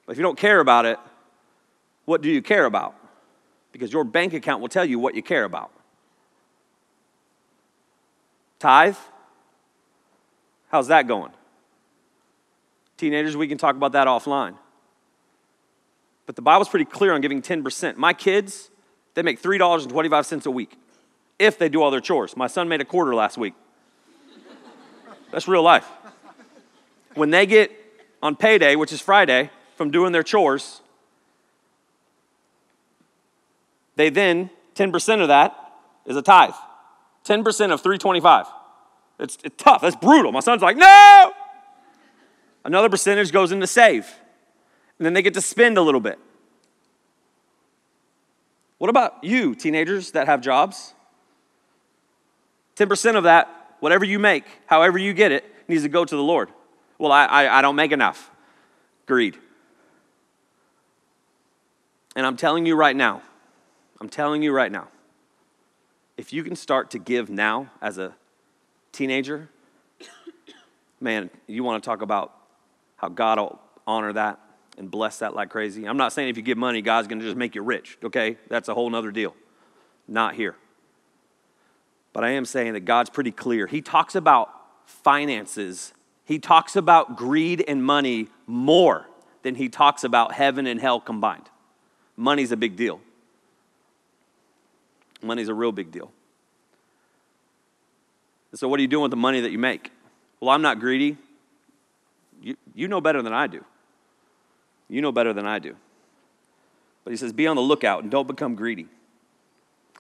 But 0.06 0.12
if 0.12 0.20
you 0.20 0.24
don't 0.24 0.38
care 0.38 0.60
about 0.60 0.86
it, 0.86 1.00
what 2.06 2.22
do 2.22 2.30
you 2.30 2.44
care 2.44 2.66
about? 2.66 2.94
Because 3.72 3.92
your 3.92 4.04
bank 4.04 4.34
account 4.34 4.62
will 4.62 4.70
tell 4.70 4.86
you 4.86 5.00
what 5.00 5.16
you 5.16 5.24
care 5.24 5.44
about. 5.44 5.72
Tithe? 8.60 8.96
How's 10.72 10.88
that 10.88 11.06
going? 11.06 11.32
Teenagers, 12.96 13.36
we 13.36 13.48
can 13.48 13.58
talk 13.58 13.75
about 13.75 13.92
that 13.92 14.08
offline. 14.08 14.56
But 16.25 16.38
the 16.38 16.42
Bible's 16.42 16.70
pretty 16.70 16.86
clear 16.86 17.13
on 17.13 17.20
giving 17.20 17.42
10%. 17.42 17.98
My 17.98 18.13
kids, 18.13 18.70
they 19.13 19.22
make 19.22 19.42
$3.25 19.42 20.46
a 20.46 20.51
week 20.51 20.78
if 21.38 21.58
they 21.58 21.68
do 21.68 21.82
all 21.82 21.92
their 21.92 22.00
chores. 22.00 22.38
My 22.38 22.48
son 22.48 22.70
made 22.70 22.80
a 22.80 22.86
quarter 22.86 23.13
last 23.13 23.38
week. 23.38 23.54
That's 25.32 25.48
real 25.48 25.63
life. 25.63 25.88
When 27.16 27.32
they 27.32 27.46
get 27.46 27.72
on 28.24 28.38
payday, 28.38 28.75
which 28.78 28.94
is 28.94 29.01
Friday, 29.01 29.50
from 29.75 29.92
doing 29.92 30.13
their 30.13 30.24
chores, 30.24 30.82
they 33.98 34.10
then, 34.10 34.50
10% 34.75 35.22
of 35.22 35.28
that 35.28 35.54
is 36.06 36.16
a 36.16 36.22
tithe. 36.22 36.54
10% 37.25 37.44
of 37.74 37.82
325. 37.82 38.46
It's, 39.22 39.38
it's 39.44 39.63
tough. 39.63 39.82
That's 39.82 39.96
brutal. 39.96 40.32
My 40.32 40.40
son's 40.40 40.62
like, 40.62 40.75
no! 40.75 41.32
Another 42.66 42.90
percentage 42.90 43.32
goes 43.32 43.51
into 43.51 43.68
save. 43.68 44.08
And 44.98 45.06
then 45.06 45.13
they 45.13 45.22
get 45.22 45.36
to 45.36 45.42
spend 45.42 45.78
a 45.78 45.82
little 45.82 46.01
bit. 46.01 46.20
What 48.80 48.90
about 48.90 49.24
you, 49.24 49.54
teenagers 49.54 50.12
that 50.12 50.25
have 50.25 50.42
jobs? 50.42 50.96
10% 52.78 53.16
of 53.16 53.24
that, 53.24 53.75
whatever 53.80 54.06
you 54.06 54.18
make, 54.18 54.44
however 54.66 54.98
you 54.98 55.13
get 55.13 55.32
it, 55.32 55.46
needs 55.68 55.84
to 55.84 55.90
go 55.90 56.04
to 56.04 56.16
the 56.16 56.24
Lord. 56.24 56.50
Well, 56.98 57.12
I, 57.12 57.25
I, 57.25 57.60
I 57.60 57.62
don't 57.62 57.75
make 57.75 57.92
enough. 57.92 58.32
Greed. 59.06 59.38
And 62.16 62.25
I'm 62.25 62.38
telling 62.38 62.66
you 62.66 62.75
right 62.75 62.96
now, 62.96 63.22
I'm 64.00 64.10
telling 64.10 64.42
you 64.42 64.51
right 64.51 64.72
now, 64.72 64.88
if 66.18 66.34
you 66.34 66.44
can 66.44 66.56
start 66.56 66.92
to 66.92 67.00
give 67.00 67.30
now 67.30 67.70
as 67.82 67.98
a 67.98 68.16
teenager, 68.92 69.50
man, 71.00 71.30
you 71.48 71.64
want 71.64 71.84
to 71.84 71.88
talk 71.88 72.02
about 72.02 72.34
how 72.98 73.10
God 73.10 73.40
will 73.40 73.60
honor 73.88 74.14
that 74.14 74.40
and 74.78 74.90
bless 74.90 75.20
that 75.20 75.36
like 75.36 75.50
crazy. 75.50 75.86
I'm 75.86 75.98
not 75.98 76.14
saying 76.14 76.30
if 76.30 76.38
you 76.38 76.44
give 76.44 76.58
money, 76.58 76.82
God's 76.82 77.08
going 77.08 77.20
to 77.20 77.26
just 77.26 77.38
make 77.38 77.56
you 77.56 77.62
rich, 77.62 77.98
okay? 78.04 78.38
That's 78.48 78.70
a 78.70 78.74
whole 78.74 78.94
other 78.96 79.12
deal. 79.12 79.36
Not 80.08 80.36
here. 80.36 80.56
But 82.14 82.24
I 82.24 82.32
am 82.32 82.46
saying 82.46 82.74
that 82.74 82.82
God's 82.82 83.10
pretty 83.10 83.32
clear. 83.32 83.68
He 83.68 83.82
talks 83.82 84.16
about 84.16 84.50
finances, 84.86 85.94
He 86.26 86.40
talks 86.40 86.76
about 86.76 87.16
greed 87.16 87.64
and 87.68 87.84
money 87.84 88.28
more 88.48 89.08
than 89.44 89.56
He 89.56 89.70
talks 89.70 90.04
about 90.04 90.34
heaven 90.34 90.68
and 90.68 90.80
hell 90.80 91.00
combined. 91.00 91.50
Money's 92.16 92.52
a 92.52 92.58
big 92.58 92.76
deal. 92.76 93.00
Money's 95.22 95.50
a 95.50 95.54
real 95.54 95.72
big 95.72 95.92
deal. 95.92 96.12
So, 98.53 98.67
what 98.67 98.79
are 98.79 98.81
you 98.81 98.88
doing 98.88 99.03
with 99.03 99.12
the 99.12 99.17
money 99.17 99.39
that 99.41 99.51
you 99.51 99.60
make? 99.60 99.91
Well, 100.39 100.50
I'm 100.50 100.62
not 100.62 100.79
greedy. 100.79 101.17
You, 102.41 102.58
you 102.74 102.88
know 102.88 103.00
better 103.00 103.22
than 103.22 103.34
I 103.34 103.48
do. 103.48 103.63
You 104.89 105.01
know 105.01 105.12
better 105.12 105.34
than 105.34 105.46
I 105.46 105.60
do. 105.60 105.75
But 107.03 107.12
he 107.12 107.17
says, 107.17 107.31
be 107.31 107.48
on 107.48 107.55
the 107.55 107.62
lookout 107.62 108.03
and 108.03 108.12
don't 108.12 108.27
become 108.27 108.55
greedy. 108.55 108.88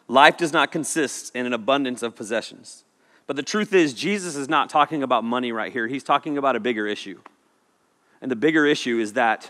Life 0.07 0.37
does 0.37 0.51
not 0.51 0.71
consist 0.71 1.33
in 1.35 1.45
an 1.45 1.53
abundance 1.53 2.03
of 2.03 2.15
possessions. 2.15 2.83
But 3.27 3.37
the 3.37 3.43
truth 3.43 3.73
is, 3.73 3.93
Jesus 3.93 4.35
is 4.35 4.49
not 4.49 4.69
talking 4.69 5.03
about 5.03 5.23
money 5.23 5.51
right 5.51 5.71
here. 5.71 5.87
He's 5.87 6.03
talking 6.03 6.37
about 6.37 6.55
a 6.55 6.59
bigger 6.59 6.85
issue. 6.85 7.19
And 8.21 8.29
the 8.29 8.35
bigger 8.35 8.65
issue 8.65 8.99
is 8.99 9.13
that 9.13 9.49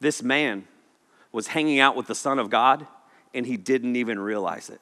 this 0.00 0.22
man 0.22 0.66
was 1.30 1.48
hanging 1.48 1.78
out 1.78 1.94
with 1.94 2.06
the 2.06 2.14
Son 2.14 2.38
of 2.38 2.48
God 2.48 2.86
and 3.34 3.44
he 3.44 3.56
didn't 3.56 3.96
even 3.96 4.18
realize 4.18 4.70
it. 4.70 4.80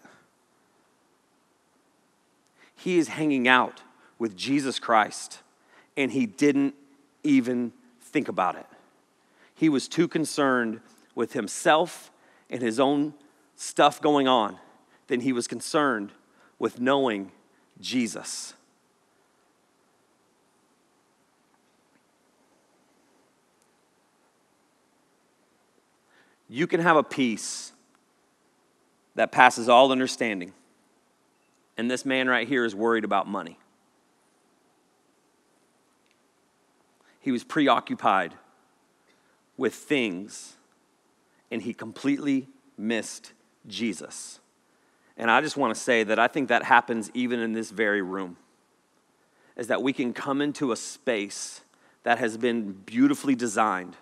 He 2.76 2.98
is 2.98 3.08
hanging 3.08 3.48
out 3.48 3.82
with 4.18 4.36
Jesus 4.36 4.78
Christ 4.78 5.40
and 5.96 6.12
he 6.12 6.26
didn't 6.26 6.74
even 7.24 7.72
think 8.00 8.28
about 8.28 8.56
it. 8.56 8.66
He 9.54 9.68
was 9.68 9.88
too 9.88 10.06
concerned 10.06 10.80
with 11.14 11.32
himself 11.32 12.10
and 12.50 12.62
his 12.62 12.78
own 12.78 13.14
stuff 13.56 14.00
going 14.00 14.28
on 14.28 14.58
than 15.08 15.20
he 15.20 15.32
was 15.32 15.48
concerned 15.48 16.12
with 16.58 16.80
knowing 16.80 17.32
Jesus. 17.80 18.54
You 26.48 26.66
can 26.66 26.80
have 26.80 26.96
a 26.96 27.02
peace 27.02 27.72
that 29.14 29.32
passes 29.32 29.68
all 29.68 29.90
understanding. 29.90 30.52
And 31.76 31.90
this 31.90 32.04
man 32.04 32.28
right 32.28 32.48
here 32.48 32.64
is 32.64 32.74
worried 32.74 33.04
about 33.04 33.28
money. 33.28 33.58
He 37.20 37.32
was 37.32 37.44
preoccupied 37.44 38.34
with 39.56 39.74
things 39.74 40.54
and 41.50 41.62
he 41.62 41.74
completely 41.74 42.48
missed 42.78 43.32
Jesus. 43.66 44.40
And 45.16 45.30
I 45.30 45.40
just 45.40 45.56
want 45.56 45.74
to 45.74 45.80
say 45.80 46.04
that 46.04 46.18
I 46.18 46.28
think 46.28 46.48
that 46.48 46.62
happens 46.62 47.10
even 47.14 47.40
in 47.40 47.52
this 47.52 47.70
very 47.70 48.02
room. 48.02 48.36
Is 49.56 49.68
that 49.68 49.82
we 49.82 49.92
can 49.92 50.12
come 50.12 50.42
into 50.42 50.72
a 50.72 50.76
space 50.76 51.62
that 52.02 52.18
has 52.18 52.36
been 52.36 52.72
beautifully 52.72 53.34
designed 53.34 53.96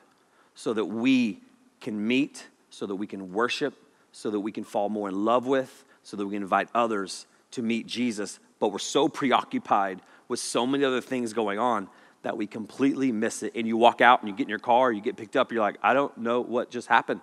so 0.55 0.73
that 0.75 0.87
we 0.87 1.41
can 1.81 2.07
meet, 2.07 2.49
so 2.71 2.87
that 2.87 2.97
we 2.97 3.07
can 3.07 3.33
worship, 3.33 3.75
so 4.11 4.31
that 4.31 4.41
we 4.41 4.51
can 4.53 4.65
fall 4.65 4.89
more 4.89 5.09
in 5.09 5.25
love 5.25 5.47
with, 5.47 5.85
so 6.03 6.17
that 6.17 6.27
we 6.27 6.35
can 6.35 6.43
invite 6.43 6.69
others 6.75 7.27
to 7.55 7.63
meet 7.63 7.87
Jesus. 7.87 8.39
But 8.61 8.69
we're 8.69 8.79
so 8.79 9.09
preoccupied 9.09 10.01
with 10.29 10.41
so 10.41 10.67
many 10.67 10.85
other 10.85 11.01
things 11.01 11.33
going 11.33 11.59
on 11.59 11.89
that 12.23 12.37
we 12.37 12.47
completely 12.47 13.13
miss 13.13 13.43
it. 13.43 13.53
And 13.55 13.67
you 13.67 13.77
walk 13.77 14.01
out 14.01 14.21
and 14.21 14.29
you 14.29 14.35
get 14.35 14.45
in 14.45 14.49
your 14.49 14.59
car, 14.59 14.93
you 14.93 15.01
get 15.01 15.17
picked 15.17 15.37
up, 15.37 15.53
you're 15.53 15.61
like, 15.61 15.77
I 15.83 15.93
don't 15.93 16.17
know 16.17 16.41
what 16.41 16.71
just 16.71 16.89
happened. 16.89 17.21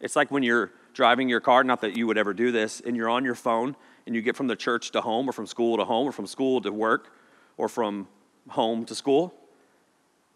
It's 0.00 0.16
like 0.16 0.30
when 0.30 0.42
you're 0.42 0.72
driving 0.94 1.28
your 1.28 1.40
car, 1.40 1.62
not 1.62 1.80
that 1.82 1.96
you 1.96 2.06
would 2.06 2.18
ever 2.18 2.34
do 2.34 2.50
this, 2.50 2.80
and 2.80 2.96
you're 2.96 3.08
on 3.08 3.24
your 3.24 3.34
phone 3.34 3.76
and 4.06 4.16
you 4.16 4.22
get 4.22 4.36
from 4.36 4.48
the 4.48 4.56
church 4.56 4.90
to 4.92 5.00
home 5.00 5.28
or 5.28 5.32
from 5.32 5.46
school 5.46 5.76
to 5.76 5.84
home 5.84 6.08
or 6.08 6.12
from 6.12 6.26
school 6.26 6.60
to 6.60 6.72
work 6.72 7.12
or 7.56 7.68
from 7.68 8.08
home 8.48 8.84
to 8.86 8.94
school, 8.94 9.32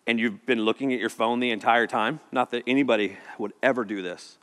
and 0.06 0.20
you've 0.20 0.46
been 0.46 0.60
looking 0.60 0.92
at 0.92 1.00
your 1.00 1.10
phone 1.10 1.40
the 1.40 1.50
entire 1.50 1.86
time. 1.86 2.20
Not 2.30 2.52
that 2.52 2.62
anybody 2.66 3.16
would 3.38 3.52
ever 3.62 3.84
do 3.84 4.02
this. 4.02 4.38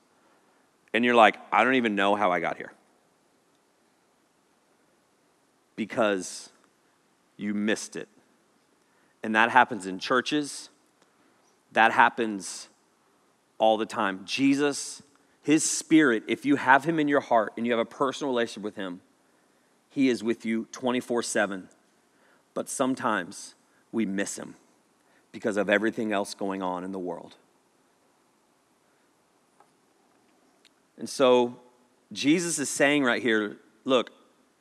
And 0.94 1.06
you're 1.06 1.16
like, 1.16 1.38
I 1.52 1.64
don't 1.64 1.76
even 1.76 1.96
know 1.96 2.16
how 2.16 2.32
I 2.32 2.40
got 2.40 2.58
here. 2.58 2.74
Because 5.76 6.50
you 7.38 7.54
missed 7.54 7.96
it. 7.96 8.08
And 9.24 9.36
that 9.36 9.50
happens 9.50 9.86
in 9.86 10.00
churches, 10.00 10.70
that 11.72 11.92
happens 11.92 12.70
all 13.58 13.78
the 13.78 13.86
time. 13.86 14.22
Jesus, 14.26 15.02
his 15.42 15.64
spirit, 15.64 16.24
if 16.28 16.46
you 16.46 16.58
have 16.58 16.84
him 16.84 17.00
in 17.00 17.08
your 17.08 17.22
heart 17.22 17.54
and 17.56 17.66
you 17.66 17.72
have 17.72 17.80
a 17.80 17.86
personal 17.86 18.32
relationship 18.32 18.64
with 18.64 18.76
him, 18.76 19.02
he 19.90 20.10
is 20.10 20.24
with 20.24 20.46
you 20.46 20.68
24 20.72 21.24
7. 21.24 21.70
But 22.54 22.70
sometimes 22.70 23.56
we 23.92 24.06
miss 24.06 24.38
him 24.38 24.56
because 25.32 25.58
of 25.58 25.70
everything 25.70 26.12
else 26.12 26.34
going 26.34 26.62
on 26.62 26.84
in 26.84 26.92
the 26.92 27.00
world. 27.00 27.36
And 30.98 31.10
so 31.10 31.58
Jesus 32.12 32.60
is 32.60 32.70
saying 32.70 33.04
right 33.04 33.22
here 33.22 33.58
look, 33.86 34.12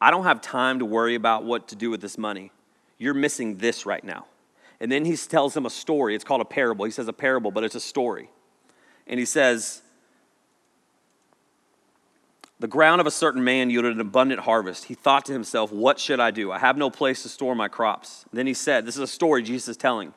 I 0.03 0.11
don't 0.11 0.25
have 0.25 0.41
time 0.41 0.81
to 0.81 0.85
worry 0.85 1.15
about 1.15 1.45
what 1.45 1.69
to 1.69 1.77
do 1.77 1.89
with 1.89 2.01
this 2.01 2.19
money. 2.19 2.51
You're 2.99 3.15
missing 3.15 3.59
this 3.59 3.87
right 3.87 4.03
now. 4.03 4.27
And 4.81 4.91
then 4.91 5.05
he 5.05 5.17
tells 5.17 5.57
him 5.57 5.65
a 5.65 5.71
story. 5.71 6.17
It's 6.17 6.25
called 6.25 6.41
a 6.41 6.45
parable. 6.45 6.85
He 6.85 6.91
says 6.91 7.07
a 7.07 7.13
parable, 7.13 7.53
but 7.53 7.63
it's 7.63 7.77
a 7.77 7.81
story. 7.81 8.29
And 9.07 9.21
he 9.21 9.25
says, 9.25 9.81
The 12.59 12.67
ground 12.67 13.01
of 13.01 13.07
a 13.07 13.13
certain 13.13 13.45
man 13.45 13.71
yielded 13.71 13.93
an 13.93 14.01
abundant 14.01 14.41
harvest. 14.41 14.87
He 14.87 14.95
thought 14.95 15.25
to 15.27 15.33
himself, 15.33 15.71
What 15.71 16.01
should 16.01 16.19
I 16.19 16.33
do? 16.33 16.51
I 16.51 16.59
have 16.59 16.77
no 16.77 16.91
place 16.91 17.23
to 17.23 17.29
store 17.29 17.55
my 17.55 17.69
crops. 17.69 18.25
Then 18.33 18.49
he 18.49 18.55
said, 18.55 18.85
This 18.85 18.97
is 18.97 19.03
a 19.03 19.07
story 19.07 19.45
Jesus 19.45 19.69
is 19.69 19.77
telling. 19.77 20.13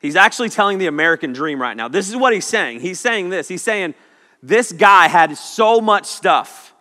He's 0.00 0.16
actually 0.16 0.48
telling 0.48 0.78
the 0.78 0.88
American 0.88 1.32
dream 1.32 1.62
right 1.62 1.76
now. 1.76 1.86
This 1.86 2.08
is 2.08 2.16
what 2.16 2.32
he's 2.32 2.44
saying. 2.44 2.80
He's 2.80 2.98
saying 2.98 3.28
this. 3.28 3.46
He's 3.46 3.62
saying, 3.62 3.94
This 4.42 4.72
guy 4.72 5.06
had 5.06 5.38
so 5.38 5.80
much 5.80 6.06
stuff 6.06 6.72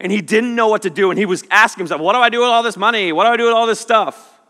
and 0.00 0.10
he 0.10 0.20
didn't 0.20 0.54
know 0.54 0.68
what 0.68 0.82
to 0.82 0.90
do. 0.90 1.10
And 1.10 1.18
he 1.18 1.26
was 1.26 1.44
asking 1.50 1.82
himself, 1.82 2.00
What 2.00 2.14
do 2.14 2.18
I 2.18 2.28
do 2.28 2.40
with 2.40 2.48
all 2.48 2.62
this 2.62 2.76
money? 2.76 3.12
What 3.12 3.24
do 3.24 3.30
I 3.30 3.36
do 3.36 3.44
with 3.44 3.54
all 3.54 3.66
this 3.66 3.80
stuff? 3.80 4.40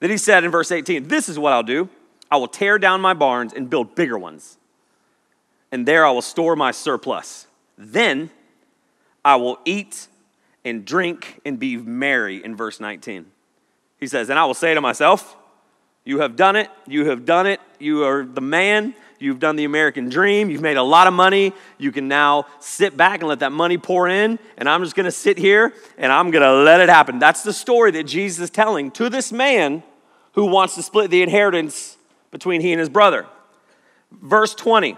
Then 0.00 0.10
he 0.10 0.16
said 0.16 0.44
in 0.44 0.50
verse 0.50 0.70
18, 0.70 1.08
This 1.08 1.28
is 1.28 1.38
what 1.38 1.52
I'll 1.52 1.62
do 1.62 1.88
I 2.30 2.36
will 2.36 2.48
tear 2.48 2.78
down 2.78 3.00
my 3.00 3.14
barns 3.14 3.52
and 3.52 3.70
build 3.70 3.94
bigger 3.94 4.18
ones, 4.18 4.58
and 5.70 5.86
there 5.86 6.04
I 6.04 6.10
will 6.10 6.22
store 6.22 6.56
my 6.56 6.70
surplus. 6.70 7.46
Then 7.76 8.30
I 9.24 9.36
will 9.36 9.58
eat 9.64 10.08
and 10.64 10.84
drink 10.84 11.40
and 11.44 11.58
be 11.58 11.76
merry 11.76 12.44
in 12.44 12.56
verse 12.56 12.80
19. 12.80 13.26
He 13.98 14.06
says, 14.06 14.30
And 14.30 14.38
I 14.38 14.44
will 14.44 14.54
say 14.54 14.74
to 14.74 14.80
myself, 14.80 15.36
You 16.04 16.20
have 16.20 16.36
done 16.36 16.56
it, 16.56 16.70
you 16.86 17.06
have 17.06 17.24
done 17.24 17.46
it, 17.46 17.60
you 17.78 18.04
are 18.04 18.24
the 18.24 18.40
man, 18.42 18.94
you've 19.18 19.38
done 19.38 19.56
the 19.56 19.64
American 19.64 20.10
dream, 20.10 20.50
you've 20.50 20.60
made 20.60 20.76
a 20.76 20.82
lot 20.82 21.06
of 21.06 21.14
money. 21.14 21.54
You 21.78 21.92
can 21.92 22.08
now 22.08 22.46
sit 22.60 22.96
back 22.96 23.20
and 23.20 23.28
let 23.28 23.40
that 23.40 23.52
money 23.52 23.78
pour 23.78 24.08
in, 24.08 24.38
and 24.58 24.68
I'm 24.68 24.82
just 24.82 24.94
gonna 24.94 25.10
sit 25.10 25.38
here 25.38 25.72
and 25.96 26.12
I'm 26.12 26.30
gonna 26.30 26.52
let 26.52 26.80
it 26.80 26.90
happen. 26.90 27.18
That's 27.18 27.42
the 27.42 27.52
story 27.52 27.90
that 27.92 28.04
Jesus 28.04 28.44
is 28.44 28.50
telling 28.50 28.90
to 28.92 29.08
this 29.08 29.32
man 29.32 29.82
who 30.32 30.46
wants 30.46 30.74
to 30.74 30.82
split 30.82 31.10
the 31.10 31.22
inheritance 31.22 31.96
between 32.30 32.60
he 32.60 32.72
and 32.72 32.80
his 32.80 32.88
brother. 32.88 33.26
Verse 34.10 34.54
20, 34.54 34.96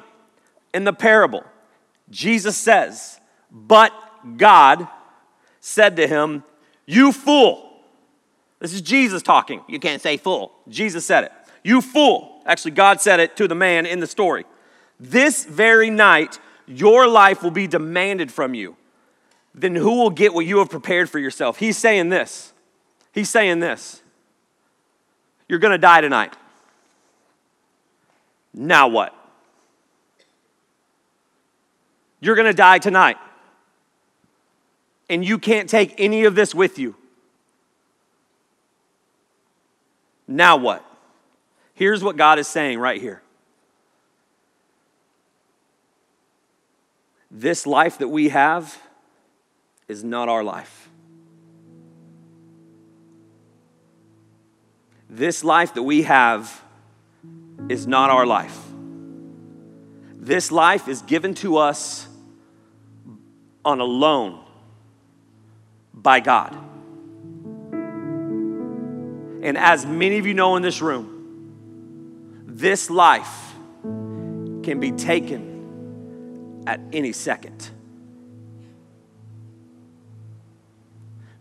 in 0.74 0.84
the 0.84 0.92
parable, 0.92 1.44
Jesus 2.10 2.56
says, 2.56 3.20
But 3.50 3.92
God 4.36 4.88
said 5.60 5.96
to 5.96 6.06
him, 6.06 6.42
You 6.86 7.12
fool. 7.12 7.65
This 8.58 8.72
is 8.72 8.80
Jesus 8.80 9.22
talking. 9.22 9.62
You 9.68 9.78
can't 9.78 10.00
say 10.00 10.16
fool. 10.16 10.52
Jesus 10.68 11.04
said 11.06 11.24
it. 11.24 11.32
You 11.62 11.80
fool. 11.80 12.40
Actually, 12.46 12.70
God 12.72 13.00
said 13.00 13.20
it 13.20 13.36
to 13.36 13.48
the 13.48 13.54
man 13.54 13.86
in 13.86 14.00
the 14.00 14.06
story. 14.06 14.44
This 14.98 15.44
very 15.44 15.90
night, 15.90 16.38
your 16.66 17.06
life 17.06 17.42
will 17.42 17.50
be 17.50 17.66
demanded 17.66 18.32
from 18.32 18.54
you. 18.54 18.76
Then 19.54 19.74
who 19.74 19.96
will 19.96 20.10
get 20.10 20.32
what 20.32 20.46
you 20.46 20.58
have 20.58 20.70
prepared 20.70 21.10
for 21.10 21.18
yourself? 21.18 21.58
He's 21.58 21.76
saying 21.76 22.08
this. 22.08 22.52
He's 23.12 23.30
saying 23.30 23.60
this. 23.60 24.02
You're 25.48 25.58
going 25.58 25.72
to 25.72 25.78
die 25.78 26.00
tonight. 26.00 26.34
Now 28.52 28.88
what? 28.88 29.14
You're 32.20 32.36
going 32.36 32.46
to 32.46 32.56
die 32.56 32.78
tonight. 32.78 33.16
And 35.08 35.24
you 35.24 35.38
can't 35.38 35.68
take 35.68 35.94
any 35.98 36.24
of 36.24 36.34
this 36.34 36.54
with 36.54 36.78
you. 36.78 36.96
Now 40.28 40.56
what? 40.56 40.84
Here's 41.74 42.02
what 42.02 42.16
God 42.16 42.38
is 42.38 42.48
saying 42.48 42.78
right 42.78 43.00
here. 43.00 43.22
This 47.30 47.66
life 47.66 47.98
that 47.98 48.08
we 48.08 48.30
have 48.30 48.78
is 49.88 50.02
not 50.02 50.28
our 50.28 50.42
life. 50.42 50.88
This 55.08 55.44
life 55.44 55.74
that 55.74 55.82
we 55.82 56.02
have 56.02 56.62
is 57.68 57.86
not 57.86 58.10
our 58.10 58.26
life. 58.26 58.58
This 60.14 60.50
life 60.50 60.88
is 60.88 61.02
given 61.02 61.34
to 61.34 61.58
us 61.58 62.08
on 63.64 63.80
a 63.80 63.84
loan 63.84 64.40
by 65.94 66.20
God. 66.20 66.56
And 69.46 69.56
as 69.56 69.86
many 69.86 70.18
of 70.18 70.26
you 70.26 70.34
know 70.34 70.56
in 70.56 70.62
this 70.62 70.82
room, 70.82 72.42
this 72.48 72.90
life 72.90 73.54
can 73.84 74.80
be 74.80 74.90
taken 74.90 76.64
at 76.66 76.80
any 76.92 77.12
second. 77.12 77.70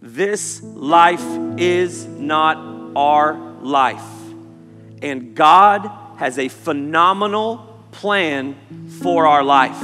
This 0.03 0.61
life 0.61 1.25
is 1.57 2.05
not 2.05 2.93
our 2.95 3.33
life. 3.63 4.05
And 5.01 5.33
God 5.33 5.89
has 6.19 6.37
a 6.37 6.47
phenomenal 6.47 7.87
plan 7.89 8.55
for 9.01 9.25
our 9.25 9.43
life. 9.43 9.81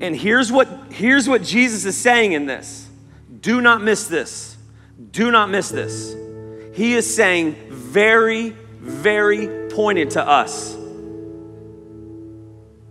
And 0.00 0.16
here's 0.16 0.50
what, 0.50 0.68
here's 0.88 1.28
what 1.28 1.42
Jesus 1.42 1.84
is 1.84 1.98
saying 1.98 2.32
in 2.32 2.46
this. 2.46 2.88
Do 3.42 3.60
not 3.60 3.82
miss 3.82 4.06
this. 4.06 4.51
Do 5.10 5.30
not 5.30 5.50
miss 5.50 5.68
this. 5.68 6.14
He 6.74 6.94
is 6.94 7.12
saying 7.14 7.56
very, 7.70 8.50
very 8.80 9.68
pointed 9.70 10.10
to 10.10 10.26
us. 10.26 10.76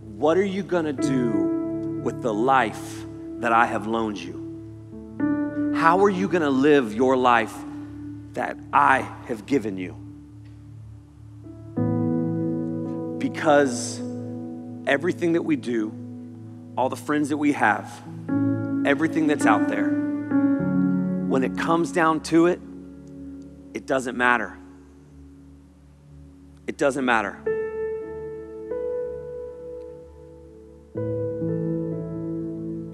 What 0.00 0.36
are 0.36 0.44
you 0.44 0.62
going 0.62 0.84
to 0.84 0.92
do 0.92 2.00
with 2.02 2.22
the 2.22 2.32
life 2.32 3.04
that 3.40 3.52
I 3.52 3.66
have 3.66 3.86
loaned 3.86 4.18
you? 4.18 5.72
How 5.74 6.04
are 6.04 6.10
you 6.10 6.28
going 6.28 6.42
to 6.42 6.50
live 6.50 6.94
your 6.94 7.16
life 7.16 7.54
that 8.34 8.56
I 8.72 9.00
have 9.26 9.46
given 9.46 9.76
you? 9.76 9.96
Because 13.18 14.00
everything 14.86 15.32
that 15.32 15.42
we 15.42 15.56
do, 15.56 15.92
all 16.76 16.88
the 16.88 16.96
friends 16.96 17.30
that 17.30 17.36
we 17.36 17.52
have, 17.52 17.90
everything 18.86 19.26
that's 19.26 19.46
out 19.46 19.68
there, 19.68 20.01
when 21.32 21.42
it 21.44 21.56
comes 21.56 21.92
down 21.92 22.20
to 22.20 22.44
it, 22.44 22.60
it 23.72 23.86
doesn't 23.86 24.18
matter. 24.18 24.58
It 26.66 26.76
doesn't 26.76 27.06
matter. 27.06 27.38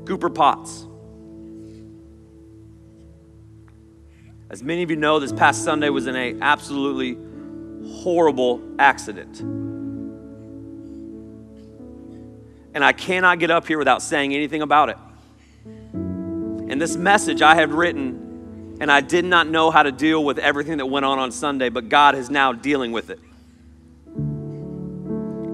Cooper 0.06 0.30
Potts. 0.30 0.86
As 4.50 4.62
many 4.62 4.84
of 4.84 4.90
you 4.90 4.94
know, 4.94 5.18
this 5.18 5.32
past 5.32 5.64
Sunday 5.64 5.88
was 5.88 6.06
in 6.06 6.14
a 6.14 6.36
absolutely 6.40 7.18
horrible 8.04 8.62
accident. 8.78 9.40
And 12.72 12.84
I 12.84 12.92
cannot 12.92 13.40
get 13.40 13.50
up 13.50 13.66
here 13.66 13.78
without 13.78 14.00
saying 14.00 14.32
anything 14.32 14.62
about 14.62 14.90
it. 14.90 14.96
And 15.92 16.80
this 16.80 16.96
message 16.96 17.42
I 17.42 17.56
had 17.56 17.72
written, 17.72 18.27
and 18.80 18.90
I 18.90 19.00
did 19.00 19.24
not 19.24 19.46
know 19.46 19.70
how 19.70 19.82
to 19.82 19.92
deal 19.92 20.24
with 20.24 20.38
everything 20.38 20.78
that 20.78 20.86
went 20.86 21.04
on 21.04 21.18
on 21.18 21.32
Sunday, 21.32 21.68
but 21.68 21.88
God 21.88 22.14
is 22.14 22.30
now 22.30 22.52
dealing 22.52 22.92
with 22.92 23.10
it. 23.10 23.20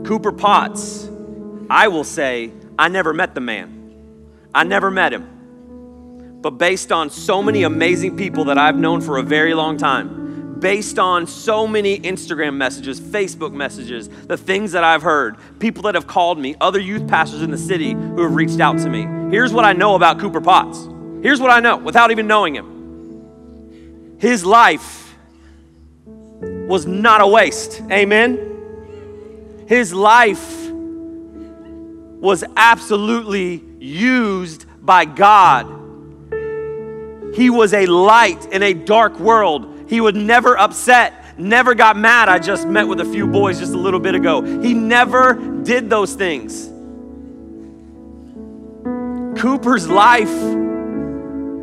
Cooper 0.06 0.32
Potts, 0.32 1.08
I 1.70 1.88
will 1.88 2.04
say, 2.04 2.52
I 2.78 2.88
never 2.88 3.12
met 3.12 3.34
the 3.34 3.40
man. 3.40 3.80
I 4.54 4.64
never 4.64 4.90
met 4.90 5.12
him 5.12 5.34
but 6.44 6.58
based 6.58 6.92
on 6.92 7.08
so 7.08 7.42
many 7.42 7.62
amazing 7.62 8.18
people 8.18 8.44
that 8.44 8.58
I've 8.58 8.76
known 8.76 9.00
for 9.00 9.16
a 9.16 9.22
very 9.22 9.54
long 9.54 9.78
time, 9.78 10.60
based 10.60 10.98
on 10.98 11.26
so 11.26 11.66
many 11.66 11.98
Instagram 12.00 12.54
messages, 12.56 13.00
Facebook 13.00 13.54
messages, 13.54 14.10
the 14.10 14.36
things 14.36 14.72
that 14.72 14.84
I've 14.84 15.00
heard, 15.00 15.38
people 15.58 15.84
that 15.84 15.94
have 15.94 16.06
called 16.06 16.38
me, 16.38 16.54
other 16.60 16.78
youth 16.78 17.08
pastors 17.08 17.40
in 17.40 17.50
the 17.50 17.56
city 17.56 17.92
who 17.92 18.20
have 18.20 18.34
reached 18.34 18.60
out 18.60 18.76
to 18.80 18.90
me. 18.90 19.06
Here's 19.30 19.54
what 19.54 19.64
I 19.64 19.72
know 19.72 19.94
about 19.94 20.20
Cooper 20.20 20.42
Potts. 20.42 20.86
Here's 21.22 21.40
what 21.40 21.50
I 21.50 21.60
know 21.60 21.78
without 21.78 22.10
even 22.10 22.26
knowing 22.26 22.54
him. 22.54 22.73
His 24.24 24.44
life 24.44 25.14
was 26.06 26.86
not 26.86 27.20
a 27.20 27.26
waste. 27.26 27.82
Amen. 27.90 29.64
His 29.68 29.92
life 29.92 30.70
was 30.70 32.44
absolutely 32.56 33.62
used 33.78 34.66
by 34.84 35.04
God 35.04 35.84
he 37.34 37.50
was 37.50 37.74
a 37.74 37.86
light 37.86 38.46
in 38.52 38.62
a 38.62 38.72
dark 38.72 39.18
world. 39.18 39.88
He 39.88 40.00
was 40.00 40.14
never 40.14 40.56
upset, 40.56 41.36
never 41.38 41.74
got 41.74 41.96
mad. 41.96 42.28
I 42.28 42.38
just 42.38 42.66
met 42.66 42.86
with 42.86 43.00
a 43.00 43.04
few 43.04 43.26
boys 43.26 43.58
just 43.58 43.74
a 43.74 43.78
little 43.78 43.98
bit 43.98 44.14
ago. 44.14 44.40
He 44.42 44.72
never 44.72 45.34
did 45.64 45.90
those 45.90 46.14
things. 46.14 46.68
Cooper's 49.40 49.88
life, 49.88 50.30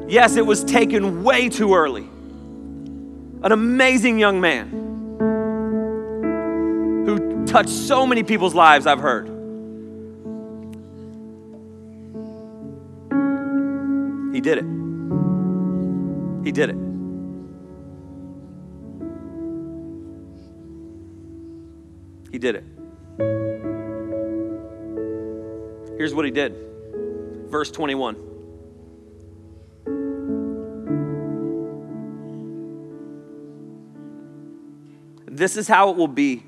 yes, 0.10 0.36
it 0.36 0.46
was 0.46 0.64
taken 0.66 1.24
way 1.24 1.48
too 1.48 1.74
early. 1.74 2.10
An 3.44 3.52
amazing 3.52 4.20
young 4.20 4.40
man 4.40 4.70
who 7.06 7.46
touched 7.46 7.70
so 7.70 8.06
many 8.06 8.22
people's 8.22 8.54
lives, 8.54 8.86
I've 8.86 9.00
heard. 9.00 9.28
He 14.34 14.42
did 14.42 14.60
it. 14.60 14.66
He 16.44 16.52
did 16.52 16.70
it. 16.70 16.76
He 22.32 22.38
did 22.40 22.56
it. 22.56 22.64
Here's 25.98 26.14
what 26.14 26.26
he 26.26 26.32
did. 26.32 26.56
Verse 27.50 27.72
21. 27.72 28.31
This 35.42 35.58
is 35.58 35.68
how 35.68 35.90
it 35.90 35.98
will 35.98 36.08
be 36.08 36.44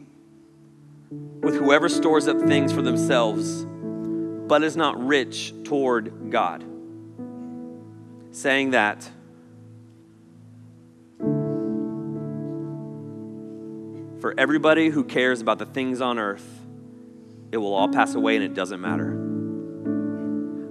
with 1.42 1.56
whoever 1.56 1.90
stores 1.90 2.28
up 2.28 2.40
things 2.42 2.72
for 2.72 2.84
themselves, 2.84 3.66
but 3.66 4.62
is 4.62 4.78
not 4.78 5.04
rich 5.04 5.52
toward 5.64 6.30
God. 6.30 6.64
Saying 8.30 8.70
that, 8.70 9.10
For 14.22 14.36
everybody 14.38 14.90
who 14.90 15.04
cares 15.04 15.42
about 15.42 15.58
the 15.58 15.66
things 15.66 16.00
on 16.00 16.20
earth, 16.20 16.48
it 17.52 17.58
will 17.58 17.74
all 17.74 17.90
pass 17.90 18.14
away 18.14 18.36
and 18.36 18.46
it 18.46 18.54
doesn't 18.54 18.80
matter. 18.80 19.14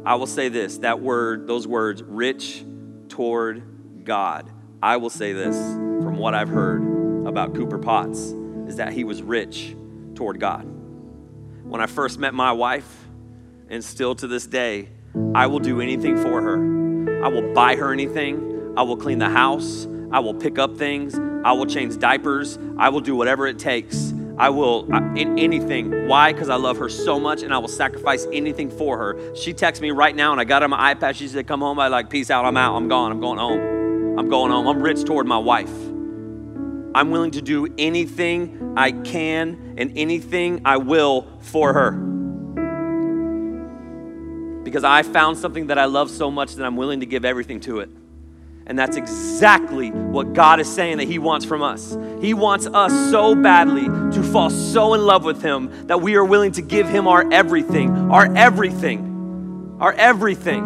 I 0.06 0.14
will 0.14 0.28
say 0.28 0.48
this 0.48 0.78
that 0.78 1.00
word, 1.00 1.48
those 1.48 1.66
words, 1.66 2.04
rich 2.04 2.64
toward 3.08 4.04
God. 4.04 4.48
I 4.80 4.98
will 4.98 5.10
say 5.10 5.32
this 5.32 5.56
from 5.56 6.18
what 6.18 6.34
I've 6.34 6.50
heard 6.50 6.91
about 7.32 7.54
Cooper 7.54 7.78
Potts 7.78 8.34
is 8.68 8.76
that 8.76 8.92
he 8.92 9.04
was 9.04 9.22
rich 9.22 9.74
toward 10.14 10.38
God. 10.38 10.64
When 11.64 11.80
I 11.80 11.86
first 11.86 12.18
met 12.18 12.34
my 12.34 12.52
wife, 12.52 13.06
and 13.70 13.82
still 13.82 14.14
to 14.16 14.26
this 14.26 14.46
day, 14.46 14.90
I 15.34 15.46
will 15.46 15.58
do 15.58 15.80
anything 15.80 16.22
for 16.22 16.42
her. 16.42 17.24
I 17.24 17.28
will 17.28 17.54
buy 17.54 17.74
her 17.76 17.90
anything. 17.90 18.74
I 18.76 18.82
will 18.82 18.98
clean 18.98 19.18
the 19.18 19.30
house. 19.30 19.86
I 20.10 20.18
will 20.18 20.34
pick 20.34 20.58
up 20.58 20.76
things. 20.76 21.18
I 21.42 21.52
will 21.52 21.64
change 21.64 21.98
diapers. 21.98 22.58
I 22.76 22.90
will 22.90 23.00
do 23.00 23.16
whatever 23.16 23.46
it 23.46 23.58
takes. 23.58 24.12
I 24.36 24.50
will 24.50 24.84
in 25.16 25.38
anything. 25.38 26.06
Why? 26.06 26.34
Because 26.34 26.50
I 26.50 26.56
love 26.56 26.76
her 26.76 26.90
so 26.90 27.18
much 27.18 27.42
and 27.42 27.54
I 27.54 27.58
will 27.58 27.68
sacrifice 27.68 28.26
anything 28.30 28.70
for 28.70 28.98
her. 28.98 29.34
She 29.34 29.54
texts 29.54 29.80
me 29.80 29.90
right 29.90 30.14
now 30.14 30.32
and 30.32 30.40
I 30.40 30.44
got 30.44 30.62
on 30.62 30.68
my 30.68 30.94
iPad. 30.94 31.14
She 31.14 31.28
said, 31.28 31.46
Come 31.46 31.60
home. 31.60 31.78
I 31.78 31.88
like, 31.88 32.10
peace 32.10 32.30
out. 32.30 32.44
I'm 32.44 32.58
out. 32.58 32.76
I'm 32.76 32.88
gone. 32.88 33.10
I'm 33.10 33.20
going 33.20 33.38
home. 33.38 34.18
I'm 34.18 34.28
going 34.28 34.50
home. 34.50 34.66
I'm 34.66 34.82
rich 34.82 35.04
toward 35.04 35.26
my 35.26 35.38
wife. 35.38 35.72
I'm 36.94 37.10
willing 37.10 37.32
to 37.32 37.42
do 37.42 37.72
anything 37.78 38.74
I 38.76 38.92
can 38.92 39.74
and 39.78 39.96
anything 39.96 40.62
I 40.64 40.76
will 40.76 41.26
for 41.40 41.72
her. 41.72 41.90
Because 44.62 44.84
I 44.84 45.02
found 45.02 45.38
something 45.38 45.68
that 45.68 45.78
I 45.78 45.86
love 45.86 46.10
so 46.10 46.30
much 46.30 46.54
that 46.54 46.64
I'm 46.64 46.76
willing 46.76 47.00
to 47.00 47.06
give 47.06 47.24
everything 47.24 47.60
to 47.60 47.80
it. 47.80 47.90
And 48.64 48.78
that's 48.78 48.96
exactly 48.96 49.90
what 49.90 50.34
God 50.34 50.60
is 50.60 50.72
saying 50.72 50.98
that 50.98 51.08
He 51.08 51.18
wants 51.18 51.44
from 51.44 51.62
us. 51.62 51.96
He 52.20 52.32
wants 52.32 52.66
us 52.66 52.92
so 53.10 53.34
badly 53.34 53.86
to 53.86 54.22
fall 54.22 54.50
so 54.50 54.94
in 54.94 55.04
love 55.04 55.24
with 55.24 55.42
Him 55.42 55.88
that 55.88 56.00
we 56.00 56.14
are 56.14 56.24
willing 56.24 56.52
to 56.52 56.62
give 56.62 56.88
Him 56.88 57.08
our 57.08 57.28
everything, 57.32 58.10
our 58.12 58.32
everything, 58.36 59.76
our 59.80 59.92
everything. 59.92 60.62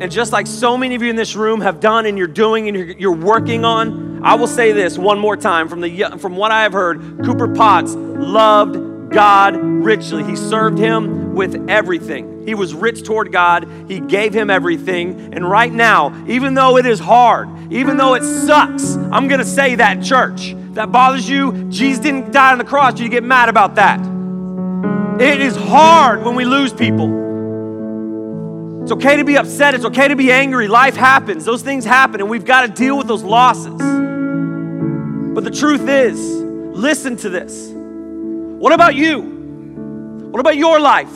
And 0.00 0.10
just 0.10 0.32
like 0.32 0.48
so 0.48 0.76
many 0.76 0.96
of 0.96 1.02
you 1.02 1.10
in 1.10 1.16
this 1.16 1.36
room 1.36 1.60
have 1.60 1.78
done 1.78 2.06
and 2.06 2.18
you're 2.18 2.26
doing 2.26 2.66
and 2.66 2.76
you're, 2.76 2.86
you're 2.88 3.12
working 3.14 3.64
on, 3.64 4.11
I 4.24 4.34
will 4.36 4.46
say 4.46 4.72
this 4.72 4.96
one 4.96 5.18
more 5.18 5.36
time 5.36 5.68
from, 5.68 5.80
the, 5.80 6.16
from 6.18 6.36
what 6.36 6.50
I 6.50 6.62
have 6.62 6.72
heard 6.72 7.24
Cooper 7.24 7.48
Potts 7.48 7.94
loved 7.94 9.12
God 9.12 9.56
richly. 9.56 10.24
He 10.24 10.36
served 10.36 10.78
Him 10.78 11.34
with 11.34 11.68
everything. 11.68 12.46
He 12.46 12.54
was 12.54 12.74
rich 12.74 13.02
toward 13.04 13.32
God. 13.32 13.68
He 13.88 14.00
gave 14.00 14.34
him 14.34 14.50
everything. 14.50 15.32
And 15.32 15.48
right 15.48 15.72
now, 15.72 16.24
even 16.26 16.54
though 16.54 16.76
it 16.76 16.86
is 16.86 16.98
hard, 16.98 17.48
even 17.72 17.96
though 17.96 18.14
it 18.14 18.24
sucks, 18.24 18.96
I'm 18.96 19.28
going 19.28 19.38
to 19.38 19.46
say 19.46 19.76
that, 19.76 20.02
church. 20.02 20.54
That 20.72 20.90
bothers 20.90 21.28
you. 21.28 21.70
Jesus 21.70 22.02
didn't 22.02 22.32
die 22.32 22.52
on 22.52 22.58
the 22.58 22.64
cross. 22.64 22.98
You 22.98 23.08
get 23.08 23.22
mad 23.22 23.48
about 23.48 23.76
that. 23.76 24.00
It 25.20 25.40
is 25.40 25.54
hard 25.54 26.24
when 26.24 26.34
we 26.34 26.44
lose 26.44 26.72
people. 26.72 27.20
It's 28.82 28.90
okay 28.90 29.16
to 29.16 29.24
be 29.24 29.36
upset. 29.36 29.74
It's 29.74 29.84
okay 29.84 30.08
to 30.08 30.16
be 30.16 30.32
angry. 30.32 30.66
Life 30.66 30.96
happens. 30.96 31.44
Those 31.44 31.62
things 31.62 31.84
happen, 31.84 32.20
and 32.20 32.28
we've 32.28 32.44
got 32.44 32.66
to 32.66 32.72
deal 32.72 32.98
with 32.98 33.06
those 33.06 33.22
losses. 33.22 34.01
But 35.34 35.44
the 35.44 35.50
truth 35.50 35.88
is, 35.88 36.20
listen 36.20 37.16
to 37.16 37.30
this. 37.30 37.70
What 37.72 38.72
about 38.72 38.94
you? 38.94 39.20
What 40.30 40.40
about 40.40 40.56
your 40.56 40.78
life? 40.78 41.12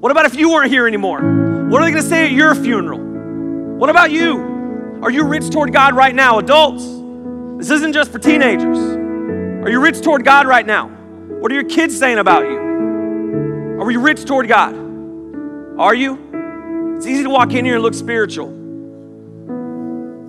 What 0.00 0.12
about 0.12 0.26
if 0.26 0.36
you 0.36 0.50
weren't 0.50 0.70
here 0.70 0.86
anymore? 0.86 1.20
What 1.68 1.80
are 1.80 1.84
they 1.84 1.90
going 1.92 2.02
to 2.02 2.08
say 2.08 2.26
at 2.26 2.32
your 2.32 2.54
funeral? 2.54 2.98
What 3.78 3.90
about 3.90 4.10
you? 4.10 4.98
Are 5.02 5.10
you 5.10 5.24
rich 5.24 5.50
toward 5.50 5.72
God 5.72 5.94
right 5.94 6.14
now, 6.14 6.38
adults? 6.38 6.84
This 7.58 7.70
isn't 7.70 7.92
just 7.92 8.10
for 8.10 8.18
teenagers. 8.18 8.78
Are 8.78 9.70
you 9.70 9.80
rich 9.80 10.00
toward 10.00 10.24
God 10.24 10.46
right 10.46 10.66
now? 10.66 10.88
What 10.88 11.52
are 11.52 11.54
your 11.54 11.68
kids 11.68 11.98
saying 11.98 12.18
about 12.18 12.44
you? 12.44 12.58
Are 13.80 13.90
you 13.90 14.00
rich 14.00 14.24
toward 14.24 14.48
God? 14.48 14.74
Are 15.78 15.94
you? 15.94 16.94
It's 16.96 17.06
easy 17.06 17.22
to 17.22 17.30
walk 17.30 17.52
in 17.52 17.64
here 17.64 17.74
and 17.74 17.82
look 17.82 17.94
spiritual. 17.94 18.48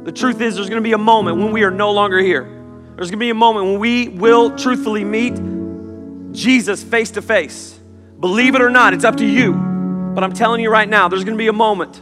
The 0.04 0.12
truth 0.12 0.42
is, 0.42 0.56
there's 0.56 0.70
going 0.70 0.82
to 0.82 0.88
be 0.88 0.94
a 0.94 1.00
moment 1.00 1.38
when 1.38 1.52
we 1.52 1.64
are 1.64 1.72
no 1.72 1.92
longer 1.92 2.20
here. 2.20 2.59
There's 3.00 3.10
going 3.12 3.20
to 3.20 3.24
be 3.26 3.30
a 3.30 3.34
moment 3.34 3.66
when 3.66 3.80
we 3.80 4.10
will 4.10 4.58
truthfully 4.58 5.06
meet 5.06 5.34
Jesus 6.34 6.84
face 6.84 7.12
to 7.12 7.22
face. 7.22 7.80
Believe 8.20 8.56
it 8.56 8.62
or 8.62 8.70
not, 8.70 8.94
it's 8.94 9.06
up 9.06 9.16
to 9.16 9.26
you. 9.26 9.54
But 9.54 10.26
I'm 10.26 10.34
telling 10.34 10.60
you 10.60 10.70
right 10.70 10.90
now, 10.90 11.08
there's 11.08 11.24
going 11.24 11.38
to 11.38 11.42
be 11.42 11.48
a 11.48 11.54
moment 11.54 12.02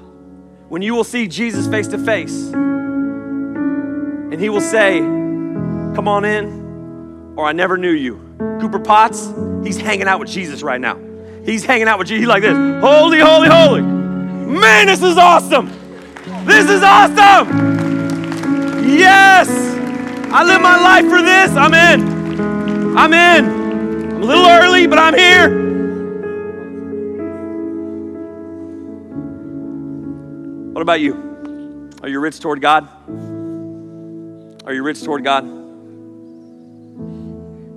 when 0.69 0.81
you 0.81 0.95
will 0.95 1.03
see 1.03 1.27
Jesus 1.27 1.67
face 1.67 1.87
to 1.89 1.99
face. 1.99 2.47
And 2.51 4.41
he 4.41 4.49
will 4.49 4.59
say, 4.59 4.97
Come 4.97 6.07
on 6.07 6.25
in, 6.25 7.35
or 7.37 7.45
I 7.45 7.51
never 7.51 7.77
knew 7.77 7.91
you. 7.91 8.15
Cooper 8.59 8.79
Potts, 8.79 9.31
he's 9.63 9.77
hanging 9.77 10.07
out 10.07 10.19
with 10.19 10.29
Jesus 10.29 10.63
right 10.63 10.81
now. 10.81 10.99
He's 11.45 11.63
hanging 11.63 11.87
out 11.87 11.99
with 11.99 12.07
Jesus. 12.07 12.21
He's 12.21 12.27
like 12.27 12.41
this 12.41 12.57
Holy, 12.81 13.19
holy, 13.19 13.49
holy. 13.49 13.83
Man, 13.83 14.87
this 14.87 15.03
is 15.03 15.15
awesome. 15.15 15.67
This 16.47 16.67
is 16.67 16.81
awesome. 16.81 17.49
Yes. 18.83 19.76
I 20.29 20.43
live 20.43 20.61
my 20.61 20.77
life 20.81 21.05
for 21.09 21.21
this. 21.21 21.51
I'm 21.51 21.73
in. 21.73 22.97
I'm 22.97 23.13
in. 23.13 23.45
I'm 24.15 24.21
a 24.21 24.25
little 24.25 24.45
early, 24.47 24.87
but 24.87 24.99
I'm 24.99 25.13
here. 25.13 25.67
What 30.73 30.81
about 30.81 30.99
you? 30.99 31.93
Are 32.03 32.09
you 32.09 32.19
rich 32.19 32.39
toward 32.39 32.61
God? 32.61 32.87
Are 34.65 34.73
you 34.73 34.83
rich 34.83 35.01
toward 35.01 35.23
God? 35.23 35.45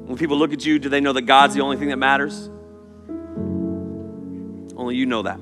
When 0.08 0.18
people 0.18 0.36
look 0.36 0.52
at 0.52 0.66
you, 0.66 0.78
do 0.78 0.88
they 0.88 1.00
know 1.00 1.12
that 1.12 1.22
God's 1.22 1.54
the 1.54 1.60
only 1.60 1.76
thing 1.76 1.88
that 1.90 1.98
matters? 1.98 2.50
Only 4.76 4.96
you 4.96 5.06
know 5.06 5.22
that. 5.22 5.38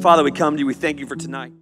Father, 0.00 0.22
we 0.22 0.30
come 0.30 0.54
to 0.54 0.60
you. 0.60 0.66
We 0.66 0.74
thank 0.74 1.00
you 1.00 1.06
for 1.06 1.16
tonight. 1.16 1.52